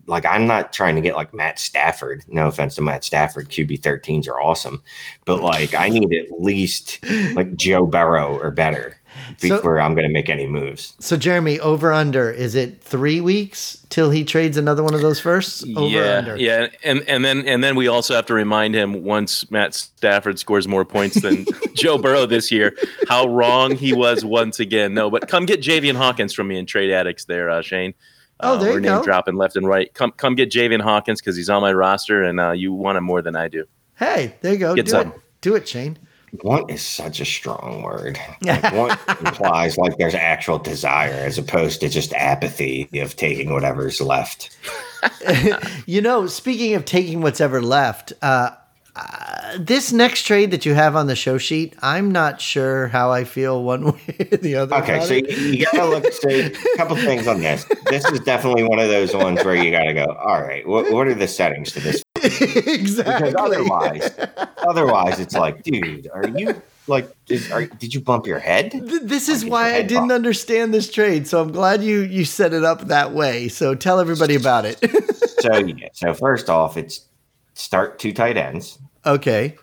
[0.07, 2.25] Like I'm not trying to get like Matt Stafford.
[2.29, 4.83] No offense to Matt Stafford, QB 13s are awesome,
[5.25, 6.99] but like I need at least
[7.35, 8.97] like Joe Burrow or better
[9.39, 10.95] So- before I'm going to make any moves.
[10.99, 15.21] So, Jeremy, over under is it three weeks till he trades another one of those
[15.21, 15.65] firsts?
[15.77, 16.37] Over yeah, under.
[16.37, 20.39] yeah, and and then and then we also have to remind him once Matt Stafford
[20.39, 22.77] scores more points than Joe Burrow this year,
[23.09, 24.95] how wrong he was once again.
[24.95, 27.95] No, but come get Javian Hawkins from me in Trade Addicts there, uh, Shane.
[28.41, 29.03] Oh, Uh, there we're you name go.
[29.05, 29.93] dropping left and right.
[29.95, 33.05] Come come get Javian Hawkins because he's on my roster, and uh, you want him
[33.05, 33.65] more than I do.
[33.97, 34.75] Hey, there you go.
[34.75, 35.09] Get Do some.
[35.09, 35.21] it.
[35.41, 35.99] Do it, Shane.
[36.43, 38.19] Want is such a strong word.
[38.43, 44.01] Like, want implies like there's actual desire as opposed to just apathy of taking whatever's
[44.01, 44.57] left.
[45.87, 48.51] You know, speaking of taking what's ever left, uh,
[48.97, 53.11] uh, this next trade that you have on the show sheet, I'm not sure how
[53.11, 54.77] I feel one way or the other.
[54.77, 55.31] Okay, so it.
[55.39, 56.05] you, gotta look.
[56.13, 57.67] So a couple things on this.
[57.91, 60.05] This is definitely one of those ones where you gotta go.
[60.05, 62.03] All right, what what are the settings to this?
[62.23, 63.31] exactly.
[63.31, 64.11] Because otherwise,
[64.59, 67.11] otherwise it's like, dude, are you like?
[67.29, 68.71] Is, are, did you bump your head?
[69.03, 70.13] This is Like, why I didn't bump.
[70.13, 71.27] understand this trade.
[71.27, 73.49] So I'm glad you you set it up that way.
[73.49, 74.79] So tell everybody about it.
[75.41, 75.89] So yeah.
[75.93, 77.01] So first off, it's
[77.55, 79.57] start two tight ends, okay.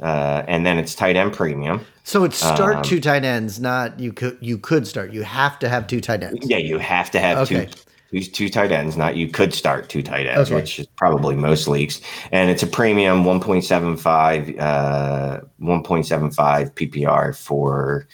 [0.00, 1.84] uh, and then it's tight end premium.
[2.04, 5.12] So it's start Um, two tight ends, not you could you could start.
[5.12, 6.38] You have to have two tight ends.
[6.42, 7.66] Yeah, you have to have Okay.
[8.10, 8.96] two, two two tight ends.
[8.96, 10.56] Not you could start two tight ends, Okay.
[10.56, 12.00] which is probably most leagues.
[12.32, 18.06] And it's a premium 1.75 uh 1.75 PPR for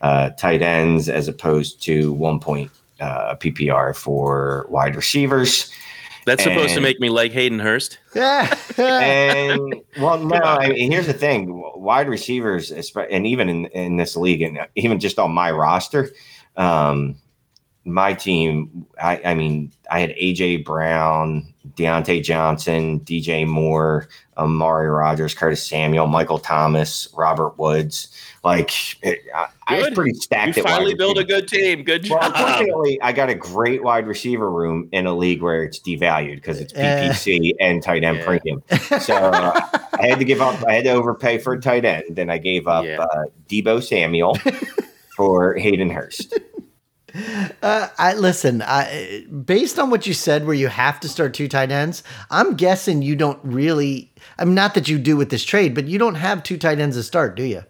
[0.00, 2.40] uh, tight ends as opposed to 1.
[2.40, 5.70] Point, uh, PPR for wide receivers.
[6.28, 7.98] That's supposed to make me like Hayden Hurst.
[8.14, 8.54] Yeah.
[8.76, 14.16] And well, no, I mean, here's the thing: wide receivers, and even in, in this
[14.16, 16.10] league, and even just on my roster,
[16.56, 17.16] um,
[17.84, 25.34] my team, I, I mean, I had AJ Brown, Diontae Johnson, DJ Moore, Amari Rodgers,
[25.34, 28.14] Curtis Samuel, Michael Thomas, Robert Woods.
[28.44, 28.70] Like
[29.04, 30.56] it, I, I was pretty stacked.
[30.56, 31.82] You finally wide built a good team.
[31.82, 32.32] Good Well, job.
[32.36, 36.60] unfortunately, I got a great wide receiver room in a league where it's devalued because
[36.60, 36.72] it's.
[36.72, 38.24] PPC and tight end Yeah.
[38.24, 38.62] premium.
[39.00, 39.60] So uh,
[40.00, 40.62] I had to give up.
[40.66, 42.04] I had to overpay for a tight end.
[42.10, 43.00] Then I gave up Yeah.
[43.02, 44.36] uh, Deebo Samuel
[45.16, 46.38] for Hayden Hurst.
[47.62, 48.62] Uh, I listen.
[48.62, 52.54] I, based on what you said, where you have to start two tight ends, I'm
[52.54, 54.12] guessing you don't really.
[54.38, 56.96] I'm not that you do with this trade, but you don't have two tight ends
[56.96, 57.62] to start, do you?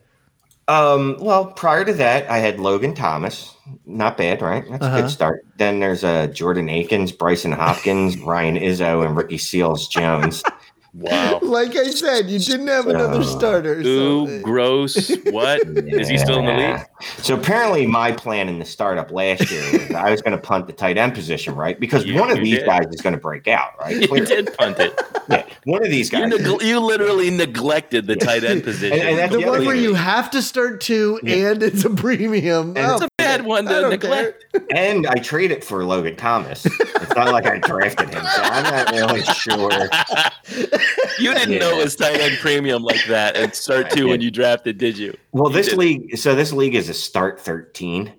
[0.68, 3.54] Um, well, prior to that, I had Logan Thomas.
[3.86, 4.64] Not bad, right?
[4.70, 5.00] That's a Uh-huh.
[5.02, 5.46] good start.
[5.56, 10.42] Then there's uh, Jordan Akins, Brycen Hopkins, Ryan Izzo, and Ricky Seals Jones.
[10.92, 11.38] wow.
[11.48, 13.80] Like I said, you didn't have another Uh, starter.
[13.80, 15.10] Ooh, gross.
[15.30, 15.60] What?
[15.66, 16.86] Is he still in the league?
[17.22, 20.66] So apparently, my plan in the startup last year was I was going to punt
[20.66, 21.78] the tight end position, right?
[21.80, 22.66] Because You- one of these did.
[22.66, 24.08] guys is going to break out, right?
[24.18, 25.00] You did punt it.
[25.30, 26.40] Yeah, one of these You, guys.
[26.42, 28.98] neg- you literally neglected the tight end position.
[28.98, 31.90] And- and that's the the one where you have to start two and it's a
[31.90, 32.76] premium.
[32.76, 34.44] And It's a bad one I to neglect.
[34.72, 36.64] and I traded it for Logan Thomas.
[36.66, 39.88] It's not like I drafted him, so I'm not really sure.
[41.18, 44.30] You didn't know it was tight end premium like that and start two when you
[44.30, 45.16] drafted, did you?
[45.32, 45.78] Well, You this did.
[45.78, 48.12] league, so this league is a start 13.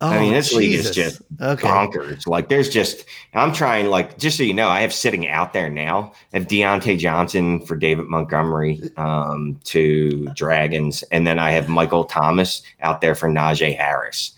[0.00, 1.66] I mean, this league is just Oh, okay.
[1.66, 2.26] bonkers.
[2.26, 5.68] Like, there's just, I'm trying, like, just so you know, I have sitting out there
[5.68, 6.12] now.
[6.32, 11.02] I have Diontae Johnson for David Montgomery um, to Dragons.
[11.10, 14.32] And then I have Michael Thomas out there for Najee Harris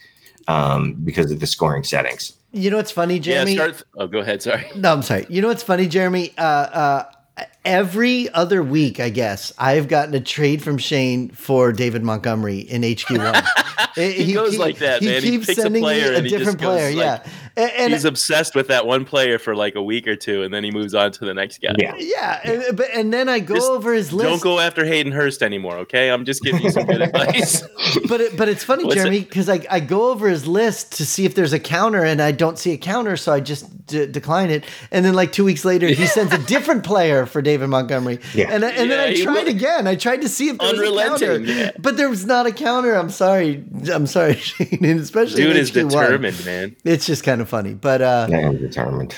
[0.49, 2.33] um, because of the scoring settings.
[2.53, 3.53] You know what's funny, Jeremy?
[3.53, 3.83] Yeah, start.
[3.97, 4.43] Oh, go ahead.
[4.43, 4.67] Sorry.
[4.75, 5.27] No, I'm sorry.
[5.29, 6.33] You know what's funny, Jeremy?
[6.37, 7.05] Uh, uh,
[7.65, 12.83] every other week, I guess, I've gotten a trade from Shane for David Montgomery in
[12.83, 13.47] HQ1.
[13.97, 15.23] He goes like that, he man.
[15.23, 16.95] He keeps picks a sending player me a he different player.
[16.95, 20.17] like- yeah, and, and He's obsessed with that one player for like a week or
[20.17, 21.75] two, and then he moves on to the next guy.
[21.79, 21.95] Yeah.
[21.99, 24.29] yeah, and, but and then I go Just over his list.
[24.29, 26.11] Don't go after Hayden Hurst anymore, okay?
[26.11, 27.63] I'm just giving you some good advice.
[28.09, 31.07] but it, but it's funny, What's Jeremy, because I, I go over his list to
[31.07, 34.07] see if there's a counter, and I don't see a counter, so I just d-
[34.07, 34.65] decline it.
[34.91, 38.21] And then like two weeks later, he sends a different player for David Montgomery.
[38.35, 38.49] Yeah.
[38.51, 39.87] And, I- and Yeah, then I tried wa- again.
[39.87, 41.71] I tried to see if there was a counter, Unrelenting, yeah.
[41.79, 42.95] but there was not a counter.
[42.95, 43.65] I'm sorry.
[43.93, 45.91] I'm sorry, Shane, and especially Dude is HQ1.
[45.91, 46.77] determined, man.
[46.85, 49.15] It's just kind of funny, but uh, I am determined.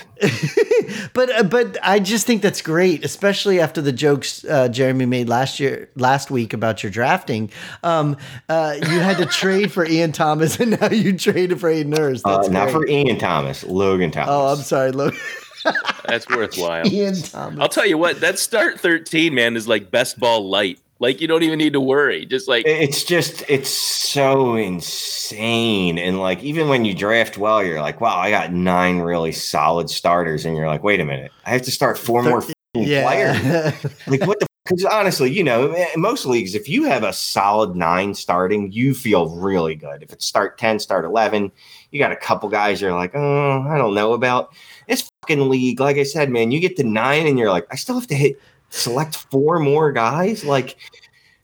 [1.13, 5.29] but uh, but I just think that's great, especially after the jokes uh, Jeremy made
[5.29, 7.51] last year, last week about your drafting.
[7.85, 8.17] Um,
[8.49, 12.27] uh, you had to trade for Ian Thomas, and now you traded for Hayden Hurst.
[12.27, 12.73] Uh, not great.
[12.73, 14.31] for Ian Thomas, Logan Thomas.
[14.31, 15.19] Oh, I'm sorry, Logan.
[16.07, 16.87] That's worthwhile.
[16.87, 17.61] Ian Thomas.
[17.61, 20.81] I'll tell you what, that start 13, man, is like best ball light.
[21.03, 22.25] Like you don't even need to worry.
[22.25, 27.81] Just like It's just it's so insane, and like even when you draft well, you're
[27.81, 31.51] like, wow, I got nine really solid starters, and you're like, wait a minute, I
[31.51, 33.45] have to start four more f***ing players.
[33.45, 33.73] Yeah.
[34.07, 34.47] Like what the?
[34.65, 38.95] Because honestly, you know, eh, most leagues, if you have a solid nine starting, you
[38.95, 40.05] feel really good.
[40.05, 41.51] If it's start ten, start eleven,
[41.91, 44.55] you got a couple guys you're like, oh, I don't know about.
[44.87, 47.75] This fucking league, like I said, man, you get to nine, and you're like, I
[47.75, 48.41] still have to hit
[48.73, 50.45] select four more guys.
[50.45, 50.77] Like,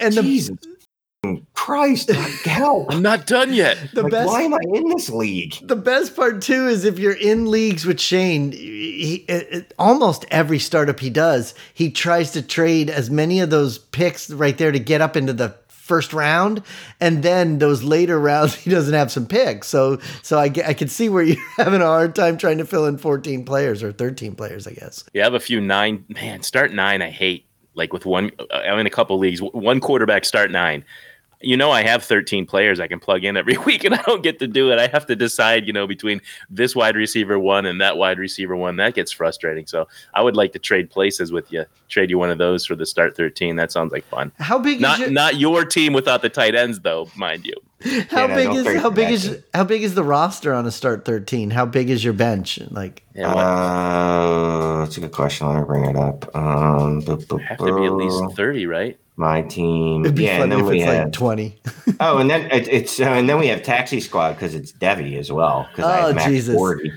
[0.01, 0.57] and the Jesus
[1.53, 2.87] Christ, like, how?
[2.89, 3.77] I'm not done yet.
[3.93, 5.57] the Like, best why am I in this league?
[5.63, 10.25] The best part too is if you're in leagues with Shane, he, it, it- almost
[10.31, 14.73] every startup he does, he tries to trade as many of those picks right there
[14.73, 15.55] to get up into the
[15.89, 16.63] first round,
[17.01, 19.67] and then those later rounds he doesn't have some picks.
[19.67, 22.87] So, so I, I can see where you're having a hard time trying to fill
[22.87, 25.05] in 14 players or 13 players, I guess.
[25.15, 26.05] You have a few nine.
[26.09, 27.03] Man, start nine.
[27.03, 27.47] I hate.
[27.75, 29.41] Like with one, uh, I'm in a couple leagues.
[29.41, 30.85] One quarterback start nine.
[31.41, 34.23] You know, I have 13 players I can plug in every week, and I don't
[34.23, 34.79] get to do it.
[34.79, 36.21] I have to decide, you know, between
[36.51, 38.77] this wide receiver one and that wide receiver one.
[38.77, 39.67] That gets frustrating.
[39.67, 41.65] So I would like to trade places with you.
[41.89, 43.57] Trade you one of those for the start 13.
[43.57, 44.33] That sounds like fun.
[44.39, 47.55] How big Not is your, not your team without the tight ends, though, mind you.
[48.11, 49.45] How Yeah, big don't is how big is shit.
[49.55, 51.51] how big is the roster on a start 13?
[51.51, 52.59] How big is your bench?
[52.71, 55.47] Like Yeah, Uh, that's a good question.
[55.49, 56.35] Let me bring it up.
[56.35, 58.99] Um, bu- bu- have to be at least 30, right?
[59.17, 60.05] my team.
[60.05, 61.05] it'd be yeah, and then if we it's have.
[61.07, 61.61] like 20.
[62.01, 65.19] oh, and then it, it's uh, and then we have Taxi Squad because it's devy
[65.19, 65.69] as well.
[65.73, 66.55] Because I Oh, have max Jesus.
[66.55, 66.93] forty.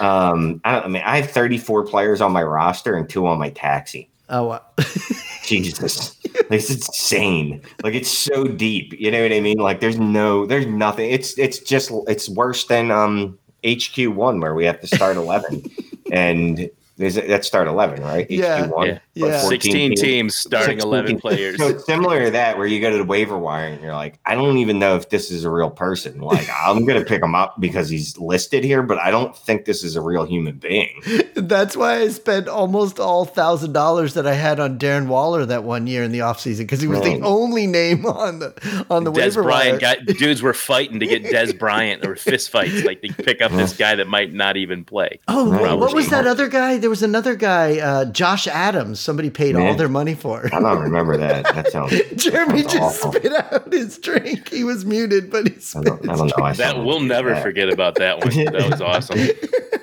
[0.00, 3.38] Um, I, don't, I mean, I have thirty-four players on my roster and two on
[3.38, 4.10] my taxi.
[4.28, 4.62] Oh wow.
[5.52, 7.62] Jesus, like, it's insane.
[7.82, 8.94] Like it's so deep.
[8.98, 9.58] You know what I mean?
[9.58, 11.10] Like there's no, there's nothing.
[11.10, 15.62] It's it's just it's worse than um HQ one where we have to start eleven,
[16.12, 18.30] and Is it, that's start eleven, right?
[18.30, 18.68] Yeah.
[18.84, 18.98] Yeah.
[19.14, 19.40] Yeah.
[19.40, 21.20] 16 teams starting 16 11 teams.
[21.20, 21.58] players.
[21.58, 24.18] So it's similar to that, where you go to the waiver wire and you're like,
[24.26, 26.20] I don't even know if this is a real person.
[26.20, 29.64] Like, I'm going to pick him up because he's listed here, but I don't think
[29.64, 31.00] this is a real human being.
[31.34, 35.64] That's why I spent almost all thousand dollars that I had on Darren Waller that
[35.64, 39.10] one year in the offseason because he was the only name on the on the
[39.12, 39.96] Dez waiver Bryant wire.
[39.96, 43.50] got dudes were fighting to get Dez Bryant or fist fights, like they pick up
[43.52, 45.20] this guy that might not even play.
[45.28, 45.74] Oh, Right.
[45.74, 46.78] what was that other guy?
[46.82, 48.98] There was another guy, uh, Josh Adams.
[49.00, 50.46] Somebody paid all their money for.
[50.52, 51.44] I don't remember that.
[51.54, 51.92] That sounds.
[52.16, 53.12] Jeremy sounds just awful.
[53.12, 54.48] spit out his drink.
[54.48, 56.44] He was muted, but he I don't, I don't know.
[56.44, 57.42] I That we'll never that.
[57.42, 58.32] forget about that one.
[58.52, 59.18] That was awesome.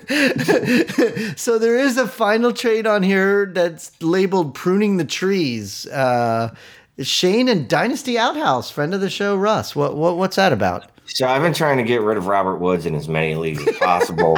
[1.37, 6.53] so there is a final trade on here that's labeled "pruning the trees." Uh,
[6.99, 9.75] Shane and Dynasty Outhouse, friend of the show, Russ.
[9.75, 10.91] What, what what's that about?
[11.05, 13.77] So I've been trying to get rid of Robert Woods in as many leagues as
[13.77, 14.37] possible.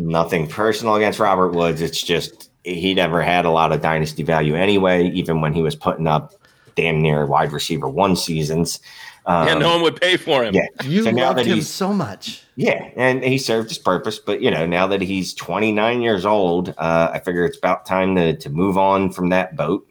[0.00, 1.80] Nothing personal against Robert Woods.
[1.80, 5.74] It's just he never had a lot of dynasty value anyway, even when he was
[5.76, 6.32] putting up
[6.76, 8.80] damn near wide receiver one seasons.
[9.26, 10.54] Um, Yeah, no one would pay for him.
[10.54, 10.66] yeah.
[10.84, 12.42] You So loved him so much.
[12.56, 14.18] Yeah, and he served his purpose.
[14.18, 18.14] But you know, now that he's 29 years old, uh, I figure it's about time
[18.16, 19.86] to to move on from that boat.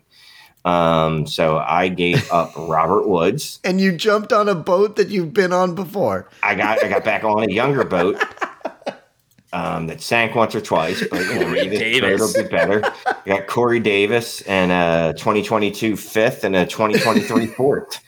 [0.65, 3.59] Um, so I gave up Robert Woods.
[3.63, 6.27] And you jumped on a boat that you've been on before.
[6.43, 8.17] I got I got back on a younger boat
[9.51, 12.21] um, that sank once or twice, but you know, Davis.
[12.21, 12.83] will be better.
[13.05, 17.99] I got Corey Davis and a 2022 fifth and a 2023 fourth.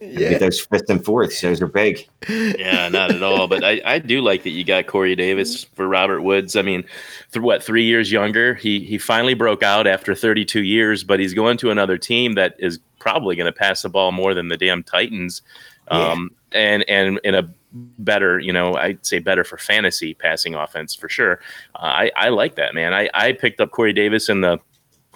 [0.00, 2.08] Get those fifth and fourths; those are big.
[2.28, 3.48] Yeah, not at all.
[3.48, 6.56] But I, I do like that you got Corey Davis for Robert Woods.
[6.56, 6.84] I mean,
[7.32, 8.54] th- what three years younger?
[8.54, 12.54] He he finally broke out after 32 years, but he's going to another team that
[12.58, 15.42] is probably going to pass the ball more than the damn Titans,
[15.88, 17.52] um, and and in a
[17.98, 21.40] better, you know, I'd say better for fantasy passing offense for sure.
[21.74, 22.94] Uh, I I like that man.
[22.94, 24.58] I I picked up Corey Davis in the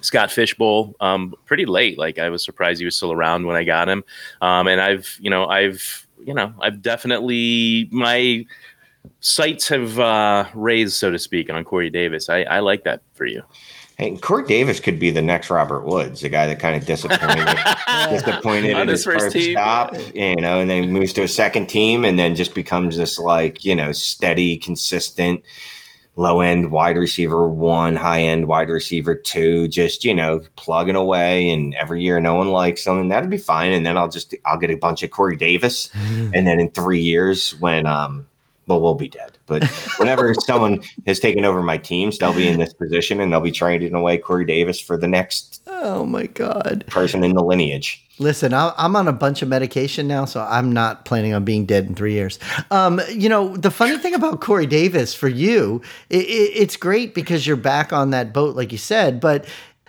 [0.02, 1.98] Scott Fish Bowl um, pretty late.
[1.98, 4.04] Like I was surprised he was still around when I got him.
[4.40, 8.46] Um, and I've, you know, I've, you know, I've definitely my
[9.20, 12.28] sights have uh, raised, so to speak, on Corey Davis.
[12.28, 13.42] I, I like that for you.
[14.00, 17.46] Hey, Corey Davis could be the next Robert Woods, the guy that kind of disappointed,
[18.08, 22.06] disappointed his his first first stop, you know, and then moves to a second team,
[22.06, 25.44] and then just becomes this like you know steady, consistent,
[26.16, 31.50] low end wide receiver one, high end wide receiver two, just you know plugging away,
[31.50, 33.70] and every year no one likes him, and that'd be fine.
[33.70, 37.02] And then I'll just I'll get a bunch of Corey Davis, and then in three
[37.02, 38.26] years when um
[38.70, 39.32] well, we'll be dead.
[39.46, 39.64] But
[39.98, 43.50] whenever someone has taken over my teams, they'll be in this position and they'll be
[43.50, 46.84] trading away Corey Davis for the next Oh my god!
[46.86, 48.06] person in the lineage.
[48.18, 51.64] Listen, I- I'm on a bunch of medication now, so I'm not planning on being
[51.66, 52.38] dead in three years.
[52.70, 55.80] Um, you know, the funny thing about Corey Davis for you,
[56.12, 59.46] i i it's great because you're back on that boat, like you said, but.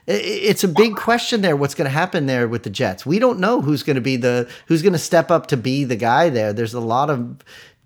[0.08, 1.56] It's a big question there.
[1.56, 3.06] What's going to happen there with the Jets?
[3.06, 5.84] We don't know who's going to be the who's going to step up to be
[5.84, 6.52] the guy there.
[6.54, 7.38] There's a lot of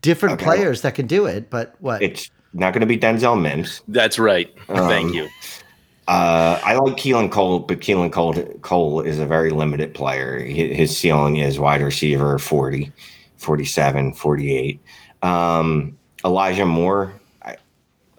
[0.06, 0.46] different Okay.
[0.46, 2.02] players that can do it, but what?
[2.02, 3.82] It's not going to be Denzel Mims.
[3.88, 4.54] That's right.
[4.68, 5.28] Thank Um, you.
[6.08, 10.38] Uh, I like Keelan Cole, but Keelan Cole, Cole is a very limited player.
[10.40, 12.92] His ceiling is wide receiver 40,
[13.38, 14.80] 47, 48.
[15.24, 17.56] Um, Elijah Moore, I,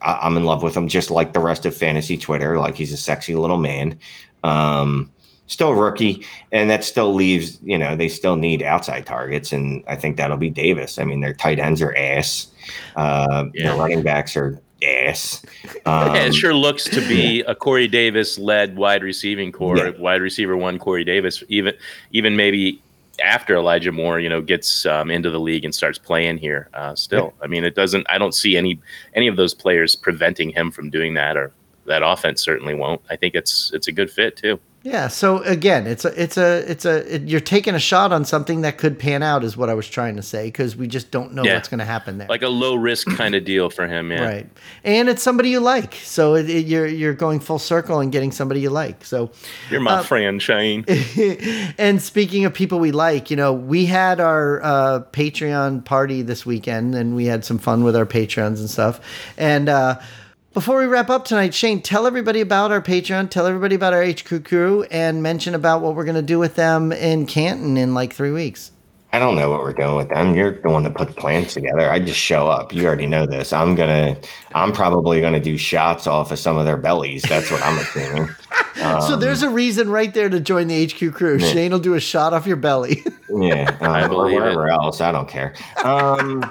[0.03, 2.59] I, I'm in love with him, just like the rest of fantasy Twitter.
[2.59, 3.99] Like he's a sexy little man.
[4.43, 5.13] Um,
[5.47, 9.97] still rookie, and that still leaves, you know, they still need outside targets, and I
[9.97, 10.99] think that'll be Davis.
[10.99, 12.49] I mean, their tight ends are ass.
[12.97, 13.71] Uh, Yeah.
[13.71, 15.45] Their running backs are ass.
[15.87, 19.91] yeah, it Um, sure looks to be a Corey Davis led wide receiving core, Yeah.
[19.99, 21.75] wide receiver one Corey Davis, even
[22.13, 22.83] even maybe
[23.25, 26.69] after Elijah Moore, you know, gets um, into the league and starts playing here.
[26.75, 28.07] Uh, still, I mean, it doesn't.
[28.11, 28.79] I don't see any
[29.15, 31.53] any of those players preventing him from doing that, or
[31.87, 33.01] that offense certainly won't.
[33.09, 34.59] I think it's it's a good fit too.
[34.87, 35.09] Yeah.
[35.09, 38.61] So again, it's a, it's a, it's a, it, you're taking a shot on something
[38.61, 41.33] that could pan out, is what I was trying to say, because we just don't
[41.35, 41.55] know Yeah.
[41.55, 42.29] what's going to happen there.
[42.29, 44.13] Like a low risk kind of deal for him.
[44.13, 44.23] Yeah.
[44.25, 44.47] Right.
[44.85, 48.31] And it's somebody you like, so it, it- you're you're going full circle and getting
[48.31, 49.05] somebody you like.
[49.05, 49.33] So,
[49.71, 50.85] You're my Uh, friend, Shane.
[51.79, 56.47] and speaking of people we like, you know, we had our uh, Patreon party this
[56.47, 59.01] weekend, and we had some fun with our patrons and stuff.
[59.37, 59.99] And uh,
[60.57, 64.03] before we wrap up tonight, Shane, tell everybody about our Patreon, tell everybody about our
[64.03, 67.93] HQ crew, and mention about what we're going to do with them in Canton in
[67.93, 68.73] like three weeks.
[69.13, 70.35] I don't know what we're doing with them.
[70.35, 71.91] You're the one that puts plans together.
[71.91, 72.73] I just show up.
[72.73, 73.53] You already know this.
[73.53, 74.17] I'm gonna.
[74.55, 77.21] I'm probably gonna do shots off of some of their bellies.
[77.23, 78.29] That's what I'm assuming.
[78.77, 81.39] so Um, there's a reason right there to join the HQ crew.
[81.39, 83.05] Shane will do a shot off your belly.
[83.29, 84.57] Yeah, um, I or believe it.
[84.71, 85.03] else.
[85.03, 85.55] I don't care.
[85.85, 86.51] Um,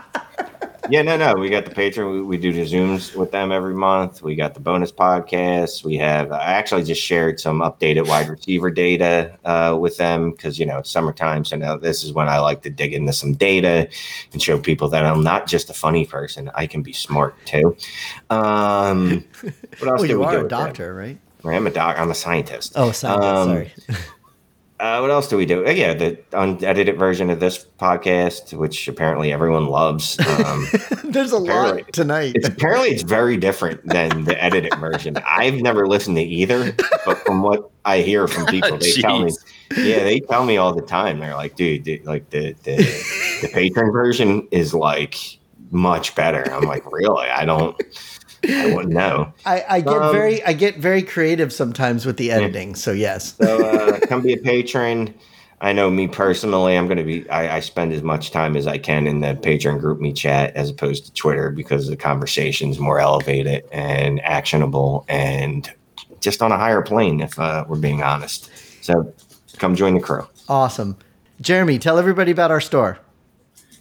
[0.89, 1.33] yeah, no, no.
[1.33, 2.11] We got the Patreon.
[2.11, 4.21] We, we do the Zooms with them every month.
[4.21, 5.83] We got the bonus podcasts.
[5.83, 10.59] We have, I actually just shared some updated wide receiver data uh, with them because,
[10.59, 11.45] you know, it's summertime.
[11.45, 13.87] So now this is when I like to dig into some data
[14.33, 16.49] and show people that I'm not just a funny person.
[16.55, 17.75] I can be smart too.
[18.29, 19.25] Um,
[19.79, 21.17] what else well, you are a doctor, right?
[21.43, 21.99] I'm a doc.
[21.99, 22.73] I'm a scientist.
[22.75, 23.29] Oh, scientist.
[23.29, 23.73] Um, sorry.
[24.77, 25.65] Uh, what else do we do?
[25.65, 30.19] Uh, yeah, the unedited version of this podcast, which apparently everyone loves.
[30.19, 30.67] Um,
[31.05, 32.33] There's a lot tonight.
[32.35, 35.17] It's, apparently, it's very different than the edited version.
[35.25, 39.31] I've never listened to either, but from what I hear from people, they tell me,
[39.77, 41.19] yeah, they tell me all the time.
[41.19, 42.75] They're like, dude, dude like the the,
[43.43, 45.39] the patron version is like
[45.71, 46.51] much better.
[46.51, 47.27] I'm like, really?
[47.29, 47.81] I don't.
[48.49, 49.33] I wouldn't know.
[49.45, 52.69] I, I get um, very I get very creative sometimes with the editing.
[52.69, 52.75] Yeah.
[52.75, 53.35] So yes.
[53.35, 55.13] so uh, come be a patron.
[55.61, 57.29] I know me personally, I'm going to be.
[57.29, 60.69] I, I, spend as much time as I can in the Patreon GroupMe chat as
[60.69, 65.71] opposed to Twitter because the conversation's more elevated and actionable and
[66.19, 67.21] just on a higher plane.
[67.21, 68.51] If uh, we're being honest,
[68.83, 69.13] so
[69.57, 70.27] come join the crew.
[70.49, 70.97] Awesome,
[71.39, 71.79] Jeremy.
[71.79, 72.99] Tell everybody about our store.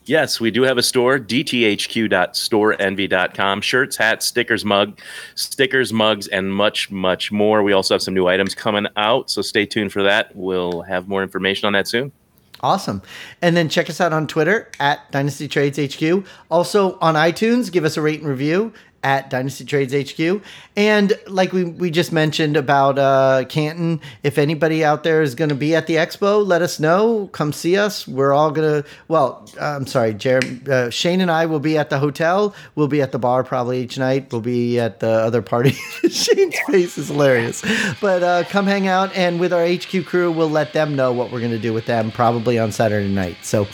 [0.06, 3.60] Yes, we do have a store, dthq.storeenvy.com.
[3.62, 4.98] Shirts, hats, stickers, mug,
[5.34, 7.62] stickers, mugs, and much, much more.
[7.62, 10.36] We also have some new items coming out, so stay tuned for that.
[10.36, 12.12] We'll have more information on that soon.
[12.60, 13.02] Awesome.
[13.42, 16.26] And then check us out on Twitter at Dynasty Trades HQ.
[16.50, 18.72] Also on iTunes, give us a rate and review
[19.04, 20.42] at Dynasty Trades HQ.
[20.76, 25.50] And like we, we just mentioned about uh, Canton, if anybody out there is going
[25.50, 27.28] to be at the expo, let us know.
[27.28, 28.08] Come see us.
[28.08, 31.90] We're all going to, well, I'm sorry, Jeremy, uh, Shane and I will be at
[31.90, 32.54] the hotel.
[32.74, 34.32] We'll be at the bar probably each night.
[34.32, 35.70] We'll be at the other party.
[36.10, 37.62] Shane's face is hilarious.
[38.00, 39.14] But uh, come hang out.
[39.14, 41.84] And with our HQ crew, we'll let them know what we're going to do with
[41.84, 43.36] them probably on Saturday night.
[43.42, 43.66] So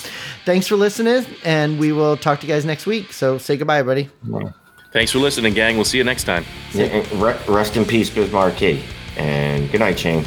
[0.44, 1.24] thanks for listening.
[1.44, 3.12] And we will talk to you guys next week.
[3.12, 4.10] So say goodbye, everybody.
[4.93, 5.76] Thanks for listening, gang.
[5.76, 6.45] We'll see you next time.
[7.49, 8.82] Rest in peace, Biz Markie.
[9.16, 10.24] And good night, Shane.